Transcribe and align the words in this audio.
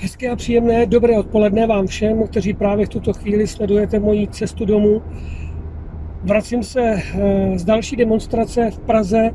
Hezké 0.00 0.30
a 0.30 0.36
příjemné 0.36 0.86
dobré 0.86 1.18
odpoledne 1.18 1.66
vám 1.66 1.86
všem, 1.86 2.26
kteří 2.26 2.54
právě 2.54 2.86
v 2.86 2.88
tuto 2.88 3.12
chvíli 3.12 3.46
sledujete 3.46 3.98
moji 3.98 4.26
cestu 4.26 4.64
domů. 4.64 5.02
Vracím 6.22 6.62
se 6.62 6.80
eh, 6.82 7.58
z 7.58 7.64
další 7.64 7.96
demonstrace 7.96 8.70
v 8.70 8.78
Praze. 8.78 9.30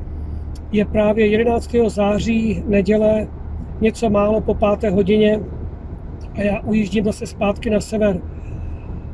Je 0.71 0.85
právě 0.85 1.27
11. 1.27 1.75
září, 1.87 2.63
neděle, 2.67 3.27
něco 3.81 4.09
málo 4.09 4.41
po 4.41 4.53
páté 4.53 4.89
hodině 4.89 5.39
a 6.33 6.41
já 6.41 6.59
ujíždím 6.59 7.03
zase 7.03 7.25
zpátky 7.25 7.69
na 7.69 7.79
sever, 7.79 8.21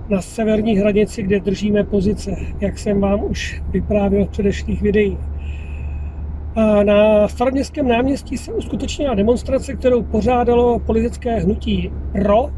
na 0.09 0.21
severní 0.21 0.77
hranici, 0.77 1.23
kde 1.23 1.39
držíme 1.39 1.83
pozice, 1.83 2.35
jak 2.59 2.79
jsem 2.79 3.01
vám 3.01 3.23
už 3.23 3.63
vyprávěl 3.71 4.25
v 4.25 4.29
předešlých 4.29 4.81
videích. 4.81 5.19
Na 6.83 7.27
staroměstském 7.27 7.87
náměstí 7.87 8.37
se 8.37 8.53
uskutečnila 8.53 9.15
demonstrace, 9.15 9.73
kterou 9.73 10.03
pořádalo 10.03 10.79
politické 10.79 11.35
hnutí 11.35 11.91
PRO, 12.11 12.49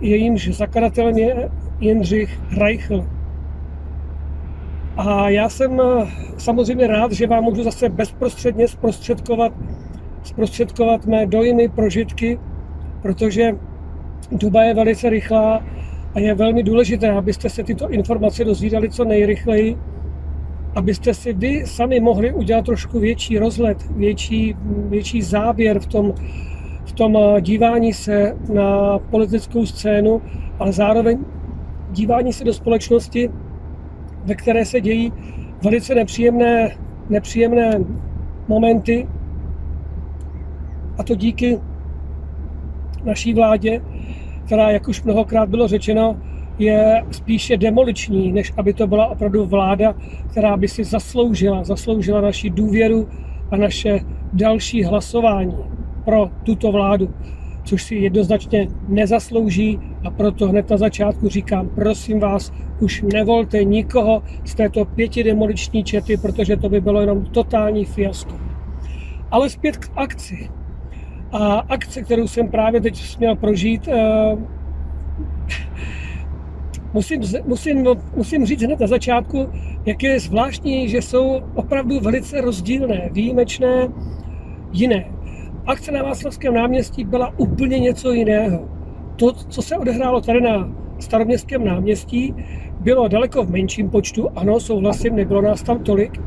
jejímž 0.00 0.48
zakladatelem 0.48 1.18
je 1.18 1.50
Jindřich 1.80 2.40
Reichl. 2.58 3.06
A 4.96 5.28
já 5.28 5.48
jsem 5.48 5.80
eh, 5.80 6.06
samozřejmě 6.38 6.86
rád, 6.86 7.12
že 7.12 7.26
vám 7.26 7.44
můžu 7.44 7.62
zase 7.62 7.88
bezprostředně 7.88 8.68
zprostředkovat, 8.68 9.52
zprostředkovat 10.22 11.06
mé 11.06 11.26
dojmy, 11.26 11.68
prožitky, 11.68 12.38
protože 13.02 13.52
doba 14.32 14.62
je 14.62 14.74
velice 14.74 15.10
rychlá 15.10 15.62
a 16.14 16.18
je 16.20 16.34
velmi 16.34 16.62
důležité, 16.62 17.10
abyste 17.10 17.50
se 17.50 17.64
tyto 17.64 17.90
informace 17.90 18.44
dozvídali 18.44 18.90
co 18.90 19.04
nejrychleji, 19.04 19.78
abyste 20.74 21.14
si 21.14 21.32
vy 21.32 21.66
sami 21.66 22.00
mohli 22.00 22.32
udělat 22.32 22.64
trošku 22.64 23.00
větší 23.00 23.38
rozhled, 23.38 23.90
větší, 23.90 24.56
větší 24.64 25.22
záběr 25.22 25.80
v 25.80 25.86
tom, 25.86 26.14
v 26.84 26.92
tom 26.92 27.16
eh, 27.16 27.40
dívání 27.40 27.92
se 27.92 28.36
na 28.54 28.98
politickou 28.98 29.66
scénu, 29.66 30.22
ale 30.58 30.72
zároveň 30.72 31.18
dívání 31.90 32.32
se 32.32 32.44
do 32.44 32.54
společnosti, 32.54 33.30
ve 34.24 34.34
které 34.34 34.64
se 34.64 34.80
dějí 34.80 35.12
velice 35.62 35.94
nepříjemné, 35.94 36.76
nepříjemné 37.08 37.84
momenty. 38.48 39.08
A 40.98 41.02
to 41.02 41.14
díky 41.14 41.60
naší 43.04 43.34
vládě, 43.34 43.82
která, 44.46 44.70
jak 44.70 44.88
už 44.88 45.02
mnohokrát 45.02 45.48
bylo 45.48 45.68
řečeno, 45.68 46.16
je 46.58 47.04
spíše 47.10 47.56
demoliční, 47.56 48.32
než 48.32 48.52
aby 48.56 48.72
to 48.72 48.86
byla 48.86 49.06
opravdu 49.06 49.46
vláda, 49.46 49.94
která 50.30 50.56
by 50.56 50.68
si 50.68 50.84
zasloužila, 50.84 51.64
zasloužila 51.64 52.20
naši 52.20 52.50
důvěru 52.50 53.08
a 53.50 53.56
naše 53.56 54.00
další 54.32 54.84
hlasování 54.84 55.56
pro 56.04 56.30
tuto 56.42 56.72
vládu, 56.72 57.14
což 57.64 57.82
si 57.82 57.94
jednoznačně 57.94 58.68
nezaslouží 58.88 59.78
a 60.04 60.10
proto 60.10 60.48
hned 60.48 60.70
na 60.70 60.76
začátku 60.76 61.28
říkám, 61.28 61.68
prosím 61.68 62.20
vás, 62.20 62.52
už 62.80 63.02
nevolte 63.12 63.64
nikoho 63.64 64.22
z 64.44 64.54
této 64.54 64.84
pěti 64.84 65.24
demoliční 65.24 65.84
čety, 65.84 66.16
protože 66.16 66.56
to 66.56 66.68
by 66.68 66.80
bylo 66.80 67.00
jenom 67.00 67.24
totální 67.24 67.84
fiasko. 67.84 68.40
Ale 69.30 69.50
zpět 69.50 69.76
k 69.76 69.90
akci. 69.96 70.50
A 71.32 71.58
akce, 71.58 72.02
kterou 72.02 72.28
jsem 72.28 72.48
právě 72.48 72.80
teď 72.80 72.96
směl 72.96 73.36
prožít, 73.36 73.88
eh, 73.88 74.36
musím, 76.92 77.22
musím, 77.46 77.86
musím 78.16 78.46
říct 78.46 78.62
hned 78.62 78.80
na 78.80 78.86
začátku, 78.86 79.48
jak 79.86 80.02
je 80.02 80.20
zvláštní, 80.20 80.88
že 80.88 81.02
jsou 81.02 81.40
opravdu 81.54 82.00
velice 82.00 82.40
rozdílné, 82.40 83.08
výjimečné, 83.12 83.88
jiné. 84.72 85.04
Akce 85.66 85.92
na 85.92 86.02
Václavském 86.02 86.54
náměstí 86.54 87.04
byla 87.04 87.38
úplně 87.38 87.78
něco 87.78 88.12
jiného. 88.12 88.68
To, 89.16 89.32
co 89.32 89.62
se 89.62 89.76
odehrálo 89.76 90.20
tady 90.20 90.40
na 90.40 90.72
staroměstském 90.98 91.64
náměstí, 91.64 92.34
bylo 92.80 93.08
daleko 93.08 93.44
v 93.44 93.50
menším 93.50 93.90
počtu, 93.90 94.28
ano, 94.36 94.60
souhlasím, 94.60 95.16
nebylo 95.16 95.42
nás 95.42 95.62
tam 95.62 95.78
tolik, 95.78 96.20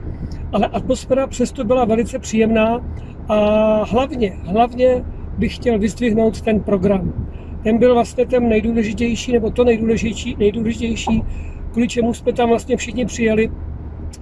ale 0.52 0.68
atmosféra 0.68 1.28
přesto 1.28 1.64
byla 1.64 1.86
velice 1.86 2.20
příjemná 2.20 2.86
a 3.30 3.36
hlavně, 3.84 4.38
hlavně 4.44 5.06
bych 5.38 5.56
chtěl 5.56 5.80
vyzdvihnout 5.80 6.42
ten 6.42 6.60
program 6.60 7.28
ten 7.66 7.78
byl 7.78 7.94
vlastně 7.94 8.26
ten 8.26 8.50
nejdůležitější, 8.50 9.32
nebo 9.32 9.50
to 9.50 9.64
nejdůležitější, 9.64 10.36
nejdůležitější, 10.40 11.24
kvůli 11.72 11.88
čemu 11.88 12.14
jsme 12.14 12.34
tam 12.34 12.50
vlastně 12.50 12.78
všichni 12.78 13.06
přijeli. 13.06 13.52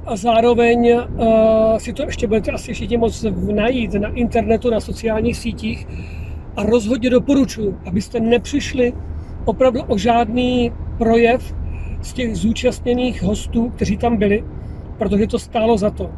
A 0.05 0.15
zároveň 0.15 0.93
uh, 0.93 1.77
si 1.77 1.93
to 1.93 2.03
ještě 2.03 2.27
budete 2.27 2.51
asi 2.51 2.73
všichni 2.73 2.97
moc 2.97 3.25
najít 3.53 3.93
na 3.93 4.09
internetu, 4.09 4.69
na 4.69 4.79
sociálních 4.79 5.37
sítích. 5.37 5.87
A 6.55 6.63
rozhodně 6.63 7.09
doporučuji, 7.09 7.77
abyste 7.85 8.19
nepřišli 8.19 8.93
opravdu 9.45 9.81
o 9.83 9.97
žádný 9.97 10.71
projev 10.97 11.55
z 12.01 12.13
těch 12.13 12.35
zúčastněných 12.35 13.23
hostů, 13.23 13.69
kteří 13.69 13.97
tam 13.97 14.17
byli, 14.17 14.43
protože 14.97 15.27
to 15.27 15.39
stálo 15.39 15.77
za 15.77 15.89
to. 15.89 16.11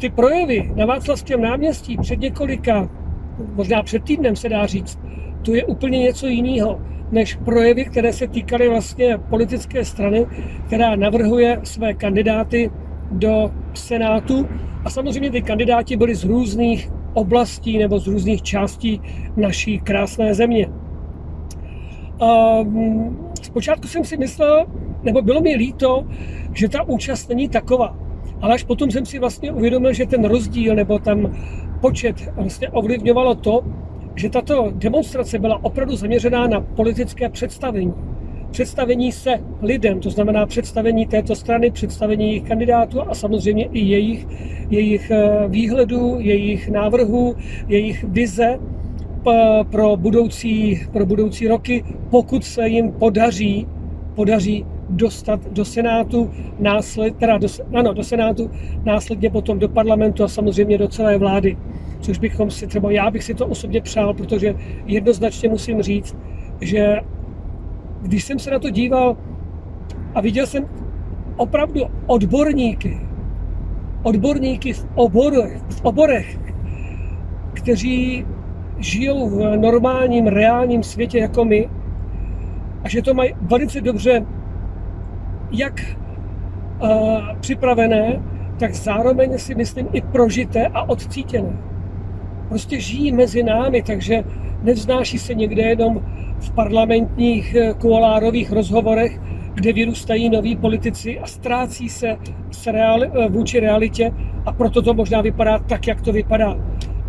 Ty 0.00 0.10
projevy 0.10 0.72
na 0.76 0.86
Václavském 0.86 1.42
náměstí 1.42 1.96
před 2.00 2.20
několika, 2.20 2.88
možná 3.54 3.82
před 3.82 4.04
týdnem 4.04 4.36
se 4.36 4.48
dá 4.48 4.66
říct, 4.66 4.98
to 5.42 5.54
je 5.54 5.64
úplně 5.64 5.98
něco 5.98 6.26
jiného 6.26 6.80
než 7.12 7.34
projevy, 7.34 7.84
které 7.84 8.12
se 8.12 8.26
týkaly 8.26 8.68
vlastně 8.68 9.18
politické 9.18 9.84
strany, 9.84 10.26
která 10.66 10.96
navrhuje 10.96 11.60
své 11.62 11.94
kandidáty 11.94 12.70
do 13.10 13.50
Senátu. 13.74 14.48
A 14.84 14.90
samozřejmě 14.90 15.30
ty 15.30 15.42
kandidáti 15.42 15.96
byli 15.96 16.14
z 16.14 16.24
různých 16.24 16.90
oblastí 17.14 17.78
nebo 17.78 17.98
z 17.98 18.06
různých 18.06 18.42
částí 18.42 19.00
naší 19.36 19.78
krásné 19.78 20.34
země. 20.34 20.66
Um, 22.22 23.18
zpočátku 23.42 23.88
jsem 23.88 24.04
si 24.04 24.16
myslel, 24.16 24.66
nebo 25.02 25.22
bylo 25.22 25.40
mi 25.40 25.54
líto, 25.54 26.06
že 26.54 26.68
ta 26.68 26.82
účast 26.82 27.28
není 27.28 27.48
taková. 27.48 27.96
Ale 28.40 28.54
až 28.54 28.64
potom 28.64 28.90
jsem 28.90 29.06
si 29.06 29.18
vlastně 29.18 29.52
uvědomil, 29.52 29.92
že 29.92 30.06
ten 30.06 30.24
rozdíl 30.24 30.74
nebo 30.74 30.98
tam 30.98 31.34
počet 31.80 32.32
vlastně 32.36 32.68
ovlivňovalo 32.68 33.34
to, 33.34 33.64
že 34.14 34.30
tato 34.30 34.72
demonstrace 34.74 35.38
byla 35.38 35.64
opravdu 35.64 35.96
zaměřená 35.96 36.46
na 36.46 36.60
politické 36.60 37.28
představení. 37.28 37.94
Představení 38.50 39.12
se 39.12 39.40
lidem, 39.62 40.00
to 40.00 40.10
znamená 40.10 40.46
představení 40.46 41.06
této 41.06 41.34
strany, 41.34 41.70
představení 41.70 42.26
jejich 42.26 42.42
kandidátů 42.42 43.00
a 43.02 43.14
samozřejmě 43.14 43.64
i 43.64 43.80
jejich, 43.80 44.26
jejich 44.70 45.10
eh, 45.10 45.48
výhledů, 45.48 46.16
jejich 46.18 46.68
návrhů, 46.68 47.36
jejich 47.68 48.04
vize 48.04 48.58
pro 49.70 49.96
budoucí, 49.96 50.80
pro 50.92 51.06
budoucí 51.06 51.48
roky, 51.48 51.84
pokud 52.10 52.44
se 52.44 52.68
jim 52.68 52.92
podaří, 52.92 53.66
podaří 54.14 54.64
dostat 54.90 55.52
do 55.52 55.64
Senátu, 55.64 56.30
násled, 56.58 57.16
teda 57.16 57.38
do, 57.38 57.48
ano, 57.74 57.92
do 57.92 58.04
Senátu, 58.04 58.50
následně 58.84 59.30
potom 59.30 59.58
do 59.58 59.68
parlamentu 59.68 60.24
a 60.24 60.28
samozřejmě 60.28 60.78
do 60.78 60.88
celé 60.88 61.18
vlády 61.18 61.56
což 62.00 62.18
bychom 62.18 62.50
si 62.50 62.66
třeba, 62.66 62.90
já 62.90 63.10
bych 63.10 63.24
si 63.24 63.34
to 63.34 63.46
osobně 63.46 63.80
přál, 63.80 64.14
protože 64.14 64.54
jednoznačně 64.86 65.48
musím 65.48 65.82
říct, 65.82 66.16
že 66.60 67.00
když 68.02 68.24
jsem 68.24 68.38
se 68.38 68.50
na 68.50 68.58
to 68.58 68.70
díval 68.70 69.16
a 70.14 70.20
viděl 70.20 70.46
jsem 70.46 70.66
opravdu 71.36 71.80
odborníky, 72.06 73.00
odborníky 74.02 74.72
v 74.72 74.86
oborech, 74.94 75.62
v 75.68 75.84
oborech 75.84 76.38
kteří 77.52 78.26
žijou 78.78 79.28
v 79.28 79.56
normálním, 79.56 80.26
reálním 80.26 80.82
světě 80.82 81.18
jako 81.18 81.44
my 81.44 81.68
a 82.84 82.88
že 82.88 83.02
to 83.02 83.14
mají 83.14 83.34
velice 83.40 83.80
dobře 83.80 84.26
jak 85.50 85.80
uh, 86.82 86.88
připravené, 87.40 88.22
tak 88.58 88.74
zároveň 88.74 89.38
si 89.38 89.54
myslím 89.54 89.88
i 89.92 90.00
prožité 90.00 90.66
a 90.66 90.82
odcítěné 90.82 91.70
prostě 92.50 92.80
žijí 92.80 93.12
mezi 93.12 93.42
námi, 93.42 93.82
takže 93.82 94.24
nevznáší 94.62 95.18
se 95.18 95.34
někde 95.34 95.62
jenom 95.62 96.00
v 96.40 96.50
parlamentních 96.50 97.54
eh, 97.54 97.74
kuolárových 97.74 98.52
rozhovorech, 98.52 99.20
kde 99.54 99.72
vyrůstají 99.72 100.30
noví 100.30 100.56
politici 100.56 101.18
a 101.18 101.26
ztrácí 101.26 101.88
se 101.88 102.16
s 102.50 102.66
reali, 102.66 103.10
eh, 103.14 103.28
vůči 103.28 103.60
realitě 103.60 104.12
a 104.46 104.52
proto 104.52 104.82
to 104.82 104.94
možná 104.94 105.20
vypadá 105.20 105.58
tak, 105.58 105.86
jak 105.86 106.00
to 106.00 106.12
vypadá. 106.12 106.56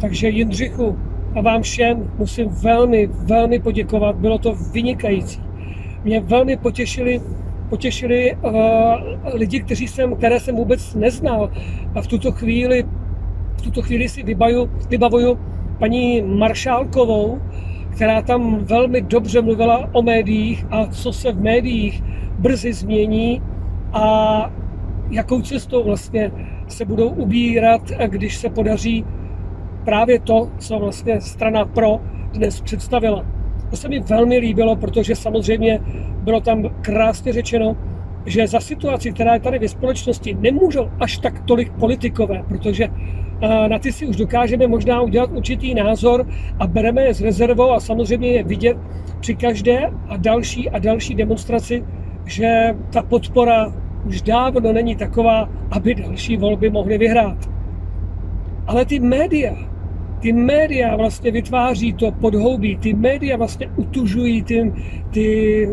Takže 0.01 0.29
Jindřichu 0.29 0.97
a 1.35 1.41
vám 1.41 1.61
všem 1.61 2.11
musím 2.17 2.47
velmi, 2.49 3.07
velmi 3.07 3.59
poděkovat, 3.59 4.15
bylo 4.15 4.37
to 4.37 4.55
vynikající. 4.73 5.41
Mě 6.03 6.19
velmi 6.19 6.57
potěšili 6.57 7.21
potěšili 7.71 8.35
uh, 8.35 8.51
lidi, 9.33 9.63
kteří 9.63 9.87
jsem, 9.87 10.15
které 10.15 10.39
jsem 10.39 10.55
vůbec 10.55 10.95
neznal. 10.95 11.51
A 11.95 12.01
v 12.01 12.07
tuto 12.07 12.31
chvíli 12.31 12.83
v 13.61 13.61
tuto 13.61 13.81
chvíli 13.81 14.09
si 14.09 14.23
vybaju, 14.23 14.69
vybavuju 14.89 15.39
paní 15.79 16.21
Maršálkovou, 16.21 17.41
která 17.95 18.21
tam 18.21 18.65
velmi 18.65 19.01
dobře 19.01 19.41
mluvila 19.41 19.89
o 19.93 20.01
médiích 20.01 20.65
a 20.71 20.87
co 20.87 21.13
se 21.13 21.31
v 21.31 21.41
médiích 21.41 22.03
brzy 22.39 22.73
změní 22.73 23.41
a 23.93 24.05
jakou 25.09 25.41
cestou 25.41 25.83
vlastně 25.83 26.31
se 26.67 26.85
budou 26.85 27.09
ubírat, 27.09 27.81
když 28.07 28.37
se 28.37 28.49
podaří 28.49 29.05
právě 29.85 30.19
to, 30.19 30.49
co 30.57 30.79
vlastně 30.79 31.21
strana 31.21 31.65
pro 31.65 31.99
dnes 32.33 32.61
představila. 32.61 33.40
To 33.71 33.77
se 33.77 33.89
mi 33.89 33.99
velmi 33.99 34.37
líbilo, 34.37 34.75
protože 34.75 35.15
samozřejmě 35.15 35.79
bylo 36.23 36.41
tam 36.41 36.69
krásně 36.81 37.33
řečeno, 37.33 37.77
že 38.25 38.47
za 38.47 38.59
situaci, 38.59 39.11
která 39.11 39.33
je 39.33 39.39
tady 39.39 39.59
ve 39.59 39.67
společnosti, 39.67 40.37
nemůžou 40.39 40.89
až 40.99 41.17
tak 41.17 41.41
tolik 41.45 41.71
politikové, 41.71 42.43
protože 42.47 42.87
na 43.67 43.79
ty 43.79 43.91
si 43.91 44.05
už 44.05 44.15
dokážeme 44.15 44.67
možná 44.67 45.01
udělat 45.01 45.29
určitý 45.33 45.73
názor 45.73 46.27
a 46.59 46.67
bereme 46.67 47.01
je 47.01 47.13
s 47.13 47.21
rezervou 47.21 47.71
a 47.71 47.79
samozřejmě 47.79 48.27
je 48.27 48.43
vidět 48.43 48.77
při 49.19 49.35
každé 49.35 49.91
a 50.07 50.17
další 50.17 50.69
a 50.69 50.79
další 50.79 51.15
demonstraci, 51.15 51.85
že 52.25 52.75
ta 52.93 53.01
podpora 53.01 53.73
už 54.05 54.21
dávno 54.21 54.73
není 54.73 54.95
taková, 54.95 55.49
aby 55.71 55.95
další 55.95 56.37
volby 56.37 56.69
mohly 56.69 56.97
vyhrát. 56.97 57.49
Ale 58.67 58.85
ty 58.85 58.99
média, 58.99 59.55
ty 60.21 60.33
média 60.33 60.95
vlastně 60.95 61.31
vytváří 61.31 61.93
to 61.93 62.11
podhoubí, 62.11 62.77
ty 62.77 62.93
média 62.93 63.37
vlastně 63.37 63.69
utužují 63.75 64.43
ty, 64.43 64.73
ty 65.11 65.69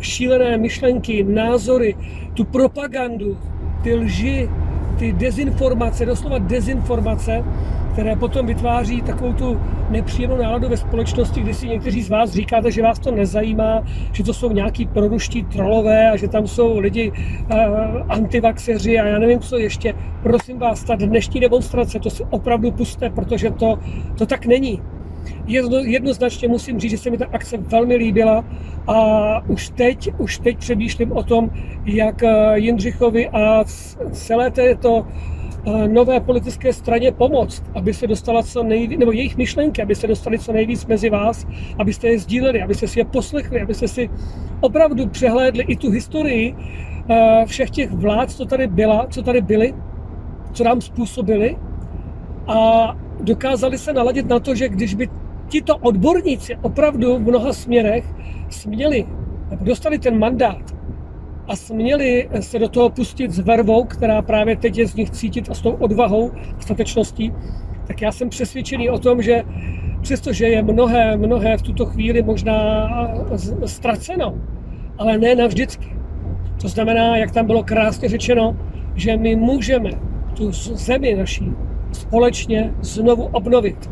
šílené 0.00 0.58
myšlenky, 0.58 1.24
názory, 1.24 1.96
tu 2.34 2.44
propagandu, 2.44 3.38
ty 3.82 3.94
lži, 3.94 4.48
ty 4.98 5.12
dezinformace, 5.12 6.06
doslova 6.06 6.38
dezinformace, 6.38 7.44
které 7.92 8.16
potom 8.16 8.46
vytváří 8.46 9.02
takovou 9.02 9.32
tu 9.32 9.60
nepříjemnou 9.90 10.36
náladu 10.36 10.68
ve 10.68 10.76
společnosti, 10.76 11.40
kdy 11.40 11.54
si 11.54 11.68
někteří 11.68 12.02
z 12.02 12.10
vás 12.10 12.30
říkáte, 12.30 12.70
že 12.70 12.82
vás 12.82 12.98
to 12.98 13.10
nezajímá, 13.10 13.82
že 14.12 14.24
to 14.24 14.34
jsou 14.34 14.52
nějaký 14.52 14.86
proruští 14.86 15.44
trolové 15.44 16.10
a 16.10 16.16
že 16.16 16.28
tam 16.28 16.46
jsou 16.46 16.78
lidi 16.78 17.10
uh, 17.10 17.56
antivaxeři 18.08 18.98
a 18.98 19.06
já 19.06 19.18
nevím, 19.18 19.40
co 19.40 19.58
ještě. 19.58 19.94
Prosím 20.22 20.58
vás, 20.58 20.84
ta 20.84 20.94
dnešní 20.94 21.40
demonstrace, 21.40 21.98
to 21.98 22.10
si 22.10 22.24
opravdu 22.30 22.72
puste, 22.72 23.10
protože 23.10 23.50
to, 23.50 23.78
to 24.18 24.26
tak 24.26 24.46
není. 24.46 24.82
Jedno, 25.46 25.78
jednoznačně 25.78 26.48
musím 26.48 26.80
říct, 26.80 26.90
že 26.90 26.98
se 26.98 27.10
mi 27.10 27.18
ta 27.18 27.26
akce 27.32 27.56
velmi 27.56 27.96
líbila 27.96 28.44
a 28.86 29.40
už 29.48 29.68
teď, 29.68 30.10
už 30.18 30.38
teď 30.38 30.58
přemýšlím 30.58 31.12
o 31.12 31.22
tom, 31.22 31.50
jak 31.84 32.22
eh, 32.22 32.58
Jindřichovi 32.58 33.28
a 33.28 33.64
celé 34.12 34.50
této 34.50 35.06
nové 35.86 36.20
politické 36.20 36.72
straně 36.72 37.12
pomoct, 37.12 37.62
aby 37.74 37.94
se 37.94 38.06
dostala 38.06 38.42
co 38.42 38.62
nejvíc, 38.62 38.98
nebo 38.98 39.12
jejich 39.12 39.36
myšlenky, 39.36 39.82
aby 39.82 39.94
se 39.94 40.06
dostali 40.06 40.38
co 40.38 40.52
nejvíc 40.52 40.86
mezi 40.86 41.10
vás, 41.10 41.46
abyste 41.78 42.08
je 42.08 42.18
sdíleli, 42.18 42.62
abyste 42.62 42.88
si 42.88 42.98
je 42.98 43.04
poslechli, 43.04 43.60
abyste 43.60 43.88
si 43.88 44.10
opravdu 44.60 45.06
přehlédli 45.08 45.62
i 45.62 45.76
tu 45.76 45.90
historii 45.90 46.54
eh, 47.10 47.44
všech 47.46 47.70
těch 47.70 47.90
vlád, 47.90 48.30
co 48.30 48.44
tady 48.44 48.66
byla, 48.66 49.06
co 49.10 49.22
tady 49.22 49.40
byly, 49.40 49.74
co 50.52 50.64
nám 50.64 50.80
způsobili 50.80 51.56
a 52.46 52.96
dokázali 53.20 53.78
se 53.78 53.92
naladit 53.92 54.28
na 54.28 54.40
to, 54.40 54.54
že 54.54 54.68
když 54.68 54.94
by 54.94 55.08
tito 55.48 55.76
odborníci 55.76 56.56
opravdu 56.62 57.16
v 57.16 57.20
mnoha 57.20 57.52
směrech 57.52 58.04
směli, 58.50 59.06
dostali 59.60 59.98
ten 59.98 60.18
mandát 60.18 60.79
a 61.48 61.56
směli 61.56 62.28
se 62.40 62.58
do 62.58 62.68
toho 62.68 62.90
pustit 62.90 63.30
s 63.30 63.38
vervou, 63.38 63.84
která 63.84 64.22
právě 64.22 64.56
teď 64.56 64.78
je 64.78 64.88
z 64.88 64.94
nich 64.94 65.10
cítit 65.10 65.50
a 65.50 65.54
s 65.54 65.60
tou 65.60 65.70
odvahou, 65.70 66.30
statečností, 66.58 67.32
tak 67.86 68.02
já 68.02 68.12
jsem 68.12 68.28
přesvědčený 68.28 68.90
o 68.90 68.98
tom, 68.98 69.22
že 69.22 69.42
přestože 70.00 70.46
je 70.46 70.62
mnohé, 70.62 71.16
mnohé 71.16 71.58
v 71.58 71.62
tuto 71.62 71.86
chvíli 71.86 72.22
možná 72.22 72.88
ztraceno, 73.66 74.34
ale 74.98 75.18
ne 75.18 75.34
navždycky. 75.34 75.96
To 76.62 76.68
znamená, 76.68 77.16
jak 77.16 77.30
tam 77.30 77.46
bylo 77.46 77.62
krásně 77.62 78.08
řečeno, 78.08 78.56
že 78.94 79.16
my 79.16 79.36
můžeme 79.36 79.90
tu 80.36 80.52
zemi 80.52 81.14
naší 81.14 81.52
společně 81.92 82.74
znovu 82.80 83.22
obnovit. 83.22 83.90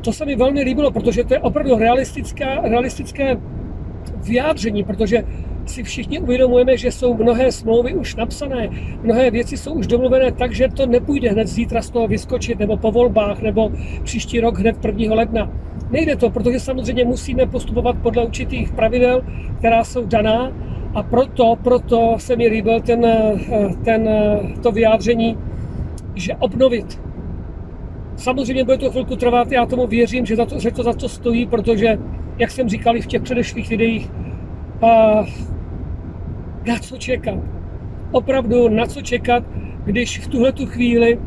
To 0.00 0.12
se 0.12 0.24
mi 0.24 0.36
velmi 0.36 0.62
líbilo, 0.62 0.90
protože 0.90 1.24
to 1.24 1.34
je 1.34 1.40
opravdu 1.40 1.78
realistická, 1.78 2.60
realistické 2.60 3.36
vyjádření, 4.16 4.84
protože 4.84 5.24
si 5.70 5.82
všichni 5.82 6.18
uvědomujeme, 6.18 6.76
že 6.76 6.92
jsou 6.92 7.14
mnohé 7.14 7.52
smlouvy 7.52 7.94
už 7.94 8.16
napsané, 8.16 8.68
mnohé 9.02 9.30
věci 9.30 9.56
jsou 9.56 9.72
už 9.72 9.86
domluvené 9.86 10.32
tak, 10.32 10.52
že 10.52 10.68
to 10.68 10.86
nepůjde 10.86 11.30
hned 11.30 11.48
zítra 11.48 11.82
z 11.82 11.90
toho 11.90 12.08
vyskočit, 12.08 12.58
nebo 12.58 12.76
po 12.76 12.90
volbách, 12.90 13.40
nebo 13.40 13.70
příští 14.02 14.40
rok 14.40 14.58
hned 14.58 14.84
1. 14.84 15.14
ledna. 15.14 15.50
Nejde 15.90 16.16
to, 16.16 16.30
protože 16.30 16.60
samozřejmě 16.60 17.04
musíme 17.04 17.46
postupovat 17.46 17.96
podle 18.02 18.24
určitých 18.24 18.72
pravidel, 18.72 19.22
která 19.58 19.84
jsou 19.84 20.06
daná 20.06 20.52
a 20.94 21.02
proto, 21.02 21.56
proto 21.64 22.14
se 22.18 22.36
mi 22.36 22.48
líbil 22.48 22.80
ten, 22.80 23.06
ten, 23.84 24.08
to 24.62 24.72
vyjádření, 24.72 25.38
že 26.14 26.34
obnovit. 26.34 27.00
Samozřejmě 28.16 28.64
bude 28.64 28.78
to 28.78 28.90
chvilku 28.90 29.16
trvat, 29.16 29.52
já 29.52 29.66
tomu 29.66 29.86
věřím, 29.86 30.26
že, 30.26 30.36
za 30.36 30.46
to, 30.46 30.58
že 30.58 30.70
to 30.70 30.82
za 30.82 30.92
to 30.92 31.08
stojí, 31.08 31.46
protože, 31.46 31.98
jak 32.38 32.50
jsem 32.50 32.68
říkal 32.68 32.96
i 32.96 33.00
v 33.00 33.06
těch 33.06 33.22
předešlých 33.22 33.68
videích, 33.68 34.10
na 36.66 36.78
co 36.78 36.96
čekat. 36.96 37.38
Opravdu 38.12 38.68
na 38.68 38.86
co 38.86 39.02
čekat, 39.02 39.44
když 39.84 40.18
v 40.18 40.28
tuhle 40.28 40.52
tu 40.52 40.66
chvíli, 40.66 41.18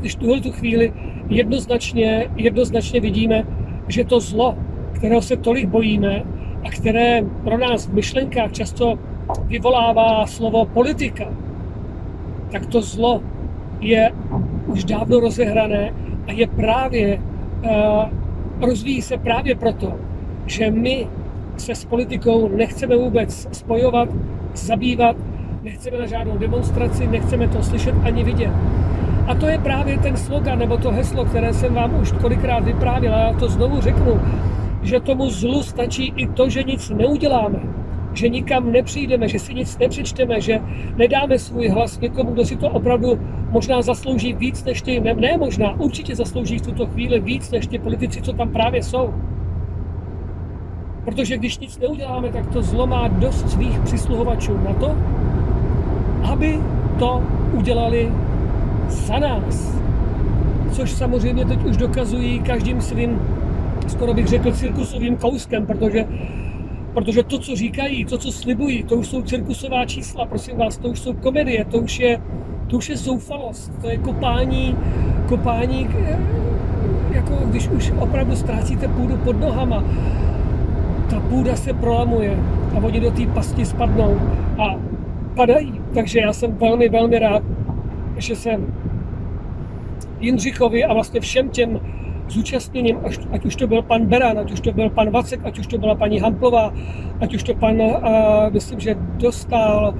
když 0.00 0.16
v 0.16 0.18
tuhle 0.18 0.40
tu 0.40 0.52
chvíli 0.52 0.92
jednoznačně, 1.28 2.30
jednoznačně 2.36 3.00
vidíme, 3.00 3.46
že 3.88 4.04
to 4.04 4.20
zlo, 4.20 4.58
kterého 4.92 5.22
se 5.22 5.36
tolik 5.36 5.68
bojíme 5.68 6.22
a 6.64 6.70
které 6.70 7.22
pro 7.44 7.58
nás 7.58 7.86
v 7.86 7.94
myšlenkách 7.94 8.52
často 8.52 8.98
vyvolává 9.44 10.26
slovo 10.26 10.66
politika, 10.66 11.24
tak 12.52 12.66
to 12.66 12.82
zlo 12.82 13.22
je 13.80 14.12
už 14.66 14.84
dávno 14.84 15.20
rozehrané 15.20 15.94
a 16.26 16.32
je 16.32 16.46
právě, 16.46 17.20
uh, 17.64 18.04
rozvíjí 18.60 19.02
se 19.02 19.16
právě 19.16 19.54
proto, 19.54 19.98
že 20.46 20.70
my 20.70 21.08
se 21.62 21.74
s 21.74 21.84
politikou 21.84 22.48
nechceme 22.48 22.96
vůbec 22.96 23.48
spojovat, 23.52 24.08
zabývat, 24.54 25.16
nechceme 25.62 25.98
na 25.98 26.06
žádnou 26.06 26.38
demonstraci, 26.38 27.06
nechceme 27.06 27.48
to 27.48 27.62
slyšet 27.62 27.94
ani 28.02 28.24
vidět. 28.24 28.50
A 29.26 29.34
to 29.34 29.46
je 29.46 29.58
právě 29.58 29.98
ten 29.98 30.16
slogan 30.16 30.58
nebo 30.58 30.76
to 30.76 30.90
heslo, 30.90 31.24
které 31.24 31.54
jsem 31.54 31.74
vám 31.74 32.00
už 32.00 32.12
kolikrát 32.12 32.64
vyprávěl, 32.64 33.14
a 33.14 33.18
já 33.18 33.32
to 33.32 33.48
znovu 33.48 33.80
řeknu, 33.80 34.20
že 34.82 35.00
tomu 35.00 35.30
zlu 35.30 35.62
stačí 35.62 36.12
i 36.16 36.26
to, 36.26 36.48
že 36.48 36.62
nic 36.62 36.90
neuděláme 36.90 37.58
že 38.14 38.28
nikam 38.28 38.72
nepřijdeme, 38.72 39.28
že 39.28 39.38
si 39.38 39.54
nic 39.54 39.78
nepřečteme, 39.78 40.40
že 40.40 40.60
nedáme 40.96 41.38
svůj 41.38 41.68
hlas 41.68 42.00
někomu, 42.00 42.30
kdo 42.30 42.44
si 42.44 42.56
to 42.56 42.68
opravdu 42.68 43.20
možná 43.50 43.82
zaslouží 43.82 44.32
víc 44.32 44.64
než 44.64 44.82
ty, 44.82 45.00
ne, 45.00 45.14
ne 45.14 45.36
možná, 45.38 45.80
určitě 45.80 46.16
zaslouží 46.16 46.58
v 46.58 46.62
tuto 46.62 46.86
chvíli 46.86 47.20
víc 47.20 47.50
než 47.50 47.66
ty 47.66 47.78
politici, 47.78 48.22
co 48.22 48.32
tam 48.32 48.52
právě 48.52 48.82
jsou. 48.82 49.14
Protože 51.04 51.38
když 51.38 51.58
nic 51.58 51.78
neuděláme, 51.78 52.28
tak 52.28 52.46
to 52.46 52.62
zlo 52.62 52.86
má 52.86 53.08
dost 53.08 53.50
svých 53.50 53.80
přisluhovačů 53.80 54.58
na 54.58 54.74
to, 54.74 54.96
aby 56.32 56.60
to 56.98 57.22
udělali 57.52 58.12
za 58.88 59.18
nás. 59.18 59.76
Což 60.72 60.92
samozřejmě 60.92 61.44
teď 61.44 61.64
už 61.64 61.76
dokazují 61.76 62.40
každým 62.40 62.80
svým, 62.80 63.20
skoro 63.88 64.14
bych 64.14 64.26
řekl, 64.26 64.52
cirkusovým 64.52 65.16
kouskem, 65.16 65.66
protože 65.66 66.06
Protože 66.94 67.22
to, 67.22 67.38
co 67.38 67.56
říkají, 67.56 68.04
to, 68.04 68.18
co 68.18 68.32
slibují, 68.32 68.82
to 68.82 68.96
už 68.96 69.06
jsou 69.06 69.22
cirkusová 69.22 69.86
čísla, 69.86 70.26
prosím 70.26 70.56
vás, 70.56 70.76
to 70.76 70.88
už 70.88 71.00
jsou 71.00 71.12
komedie, 71.12 71.64
to 71.64 71.78
už 71.78 72.00
je, 72.00 72.20
to 72.66 72.76
už 72.76 72.88
je 72.88 72.96
zoufalost, 72.96 73.72
to 73.80 73.90
je 73.90 73.98
kopání, 73.98 74.76
kopání, 75.28 75.88
eh, 75.98 76.18
jako 77.12 77.34
když 77.44 77.68
už 77.68 77.92
opravdu 77.98 78.36
ztrácíte 78.36 78.88
půdu 78.88 79.16
pod 79.16 79.40
nohama, 79.40 79.84
ta 81.12 81.20
půda 81.20 81.56
se 81.56 81.72
prolamuje 81.72 82.38
a 82.74 82.76
oni 82.76 83.00
do 83.00 83.10
té 83.10 83.26
pasti 83.26 83.64
spadnou 83.64 84.20
a 84.58 84.76
padají. 85.36 85.80
Takže 85.94 86.20
já 86.20 86.32
jsem 86.32 86.56
velmi, 86.56 86.88
velmi 86.88 87.18
rád, 87.18 87.42
že 88.16 88.36
jsem 88.36 88.74
Jindřichovi 90.20 90.84
a 90.84 90.94
vlastně 90.94 91.20
všem 91.20 91.48
těm 91.48 91.80
zúčastněním, 92.28 92.98
ať 93.32 93.44
už 93.44 93.56
to 93.56 93.66
byl 93.66 93.82
pan 93.82 94.06
Beran, 94.06 94.38
ať 94.38 94.52
už 94.52 94.60
to 94.60 94.72
byl 94.72 94.90
pan 94.90 95.10
Vacek, 95.10 95.40
ať 95.44 95.58
už 95.58 95.66
to 95.66 95.78
byla 95.78 95.94
paní 95.94 96.18
Hamplová, 96.18 96.72
ať 97.20 97.34
už 97.34 97.42
to 97.42 97.54
pan, 97.54 97.80
uh, 97.80 97.98
myslím, 98.50 98.80
že 98.80 98.96
dostal 99.16 99.94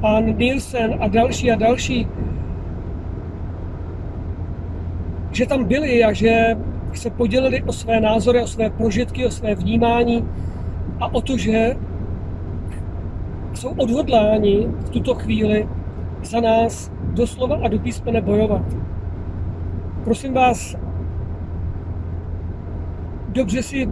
pan 0.00 0.36
Nielsen 0.36 0.94
a 1.00 1.08
další 1.08 1.52
a 1.52 1.56
další, 1.56 2.08
že 5.32 5.46
tam 5.46 5.64
byli 5.64 6.04
a 6.04 6.12
že 6.12 6.56
se 6.94 7.10
podělili 7.10 7.62
o 7.62 7.72
své 7.72 8.00
názory, 8.00 8.42
o 8.42 8.46
své 8.46 8.70
prožitky, 8.70 9.26
o 9.26 9.30
své 9.30 9.54
vnímání 9.54 10.24
a 11.00 11.14
o 11.14 11.20
to, 11.20 11.38
že 11.38 11.76
jsou 13.54 13.70
odhodláni 13.76 14.68
v 14.86 14.90
tuto 14.90 15.14
chvíli 15.14 15.68
za 16.22 16.40
nás 16.40 16.92
doslova 17.12 17.56
a 17.62 17.68
do 17.68 17.78
písmene 17.78 18.20
bojovat. 18.20 18.62
Prosím 20.04 20.34
vás, 20.34 20.76
dobře 23.28 23.62
si 23.62 23.88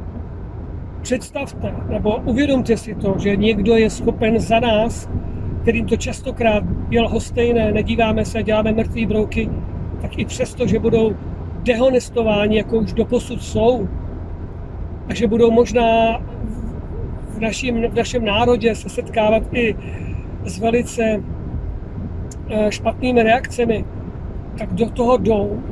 představte, 1.02 1.74
nebo 1.88 2.16
uvědomte 2.16 2.76
si 2.76 2.94
to, 2.94 3.14
že 3.18 3.36
někdo 3.36 3.76
je 3.76 3.90
schopen 3.90 4.38
za 4.38 4.60
nás, 4.60 5.08
kterým 5.62 5.86
to 5.86 5.96
častokrát 5.96 6.64
je 6.90 7.00
lhostejné, 7.00 7.72
nedíváme 7.72 8.24
se, 8.24 8.42
děláme 8.42 8.72
mrtvý 8.72 9.06
brouky, 9.06 9.50
tak 10.00 10.18
i 10.18 10.24
přesto, 10.24 10.66
že 10.66 10.78
budou 10.78 11.14
dehonestováni, 11.62 12.56
jako 12.56 12.76
už 12.78 12.92
doposud 12.92 13.42
jsou, 13.42 13.88
a 15.08 15.14
že 15.14 15.26
budou 15.26 15.50
možná 15.50 16.20
v 17.36 17.40
našem, 17.40 17.82
v 17.90 17.94
našem 17.94 18.24
národě 18.24 18.74
se 18.74 18.88
setkávat 18.88 19.42
i 19.52 19.76
s 20.44 20.58
velice 20.58 21.22
eh, 22.48 22.72
špatnými 22.72 23.22
reakcemi, 23.22 23.84
tak 24.58 24.72
do 24.72 24.90
toho 24.90 25.16
jdou. 25.16 25.62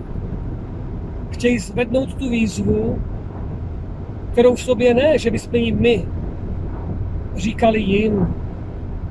Chtějí 1.31 1.59
zvednout 1.59 2.15
tu 2.15 2.29
výzvu, 2.29 2.99
kterou 4.33 4.55
v 4.55 4.61
sobě 4.61 4.95
ne, 4.95 5.19
že 5.19 5.31
bychom 5.31 5.55
ji 5.55 5.73
my 5.73 6.05
říkali 7.37 7.81
jim, 7.81 8.35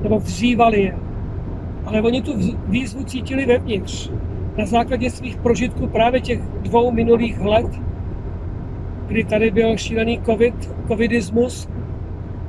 nebo 0.01 0.19
vzývali 0.19 0.81
je, 0.81 0.97
ale 1.85 2.01
oni 2.01 2.21
tu 2.21 2.33
výzvu 2.67 3.03
cítili 3.03 3.45
vevnitř. 3.45 4.11
Na 4.57 4.65
základě 4.65 5.09
svých 5.09 5.37
prožitků 5.37 5.87
právě 5.87 6.21
těch 6.21 6.41
dvou 6.41 6.91
minulých 6.91 7.41
let, 7.41 7.81
kdy 9.07 9.23
tady 9.23 9.51
byl 9.51 9.77
šílený 9.77 10.21
covid, 10.25 10.75
covidismus 10.87 11.69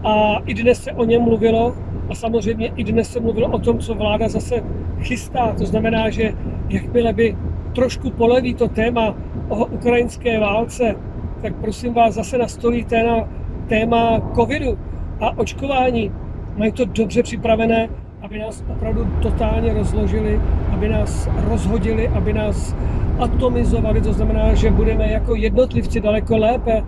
a 0.04 0.42
i 0.46 0.54
dnes 0.54 0.82
se 0.82 0.92
o 0.92 1.04
něm 1.04 1.22
mluvilo 1.22 1.74
a 2.10 2.14
samozřejmě 2.14 2.72
i 2.76 2.84
dnes 2.84 3.12
se 3.12 3.20
mluvilo 3.20 3.48
o 3.48 3.58
tom, 3.58 3.78
co 3.78 3.94
vláda 3.94 4.28
zase 4.28 4.64
chystá. 5.00 5.54
To 5.58 5.66
znamená, 5.66 6.10
že 6.10 6.32
jakmile 6.68 7.12
by 7.12 7.36
trošku 7.74 8.10
poleví 8.10 8.54
to 8.54 8.68
téma 8.68 9.14
o 9.48 9.66
ukrajinské 9.66 10.40
válce, 10.40 10.94
tak 11.42 11.54
prosím 11.54 11.94
vás 11.94 12.14
zase 12.14 12.38
nastolí 12.38 12.84
téma, 12.84 13.28
téma 13.68 14.20
covidu 14.34 14.78
a 15.20 15.38
očkování. 15.38 16.12
Mají 16.56 16.72
to 16.72 16.84
dobře 16.84 17.22
připravené, 17.22 17.88
aby 18.22 18.38
nás 18.38 18.64
opravdu 18.72 19.06
totálně 19.22 19.74
rozložili, 19.74 20.40
aby 20.72 20.88
nás 20.88 21.28
rozhodili, 21.48 22.08
aby 22.08 22.32
nás 22.32 22.76
atomizovali, 23.18 24.00
to 24.00 24.12
znamená, 24.12 24.54
že 24.54 24.70
budeme 24.70 25.12
jako 25.12 25.34
jednotlivci 25.34 26.00
daleko 26.00 26.36
lépe, 26.36 26.82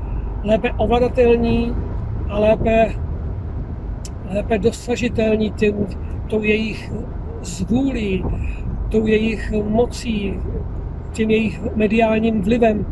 lépe 0.44 0.72
ovladatelní 0.72 1.74
a 2.28 2.38
lépe, 2.38 3.05
lépe 4.30 4.58
dosažitelní 4.58 5.50
tím, 5.50 5.86
tou 6.26 6.42
jejich 6.42 6.92
zvůlí, 7.42 8.24
tou 8.90 9.06
jejich 9.06 9.52
mocí, 9.52 10.38
tím 11.12 11.30
jejich 11.30 11.74
mediálním 11.74 12.42
vlivem, 12.42 12.86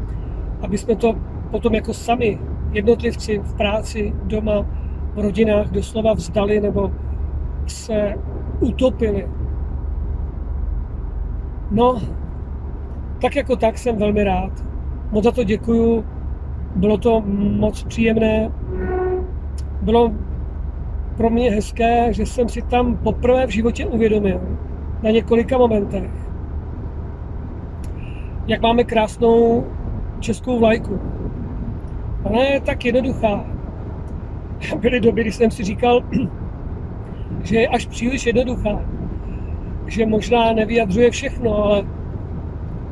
aby 0.60 0.78
jsme 0.78 0.96
to 0.96 1.14
potom 1.50 1.74
jako 1.74 1.94
sami, 1.94 2.38
jednotlivci 2.72 3.38
v 3.38 3.54
práci, 3.54 4.14
doma, 4.22 4.66
v 5.14 5.18
rodinách 5.18 5.70
doslova 5.70 6.12
vzdali 6.12 6.60
nebo 6.60 6.92
se 7.66 8.14
utopili. 8.60 9.28
No, 11.70 12.02
tak 13.20 13.36
jako 13.36 13.56
tak 13.56 13.78
jsem 13.78 13.96
velmi 13.96 14.24
rád. 14.24 14.64
Moc 15.10 15.24
za 15.24 15.32
to 15.32 15.44
děkuju. 15.44 16.04
Bylo 16.76 16.98
to 16.98 17.22
moc 17.58 17.84
příjemné. 17.84 18.50
Bylo 19.82 20.12
pro 21.16 21.30
mě 21.30 21.50
hezké, 21.50 22.12
že 22.12 22.26
jsem 22.26 22.48
si 22.48 22.62
tam 22.62 22.96
poprvé 22.96 23.46
v 23.46 23.50
životě 23.50 23.86
uvědomil 23.86 24.40
na 25.02 25.10
několika 25.10 25.58
momentech, 25.58 26.10
jak 28.46 28.62
máme 28.62 28.84
krásnou 28.84 29.64
českou 30.20 30.58
vlajku. 30.58 31.00
Ona 32.22 32.42
je 32.42 32.60
tak 32.60 32.84
jednoduchá. 32.84 33.44
Byly 34.80 35.00
doby, 35.00 35.20
kdy 35.20 35.32
jsem 35.32 35.50
si 35.50 35.64
říkal, 35.64 36.00
že 37.42 37.56
je 37.56 37.68
až 37.68 37.86
příliš 37.86 38.26
jednoduchá, 38.26 38.84
že 39.86 40.06
možná 40.06 40.52
nevyjadřuje 40.52 41.10
všechno, 41.10 41.64
ale 41.64 41.82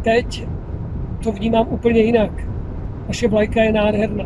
teď 0.03 0.47
to 1.23 1.33
vnímám 1.33 1.67
úplně 1.71 2.01
jinak. 2.01 2.31
Naše 3.09 3.29
vlajka 3.29 3.63
je 3.63 3.73
nádherná. 3.73 4.25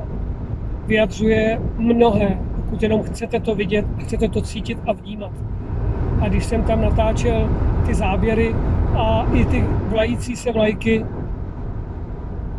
Vyjadřuje 0.87 1.61
mnohé, 1.77 2.39
pokud 2.77 2.83
jenom 2.83 3.03
chcete 3.03 3.41
to 3.41 3.55
vidět, 3.55 3.87
chcete 3.99 4.29
to 4.29 4.41
cítit 4.41 4.79
a 4.87 4.93
vnímat. 4.93 5.33
A 6.21 6.29
když 6.29 6.45
jsem 6.45 6.63
tam 6.63 6.81
natáčel 6.81 7.49
ty 7.87 7.95
záběry 7.95 8.55
a 8.97 9.27
i 9.33 9.45
ty 9.45 9.65
vlající 9.89 10.37
se 10.37 10.53
vlajky, 10.53 11.07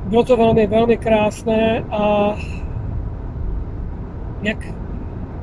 bylo 0.06 0.24
to 0.24 0.38
velmi, 0.38 0.68
velmi 0.68 0.98
krásné 0.98 1.84
a 1.92 2.36
jak, 4.42 4.58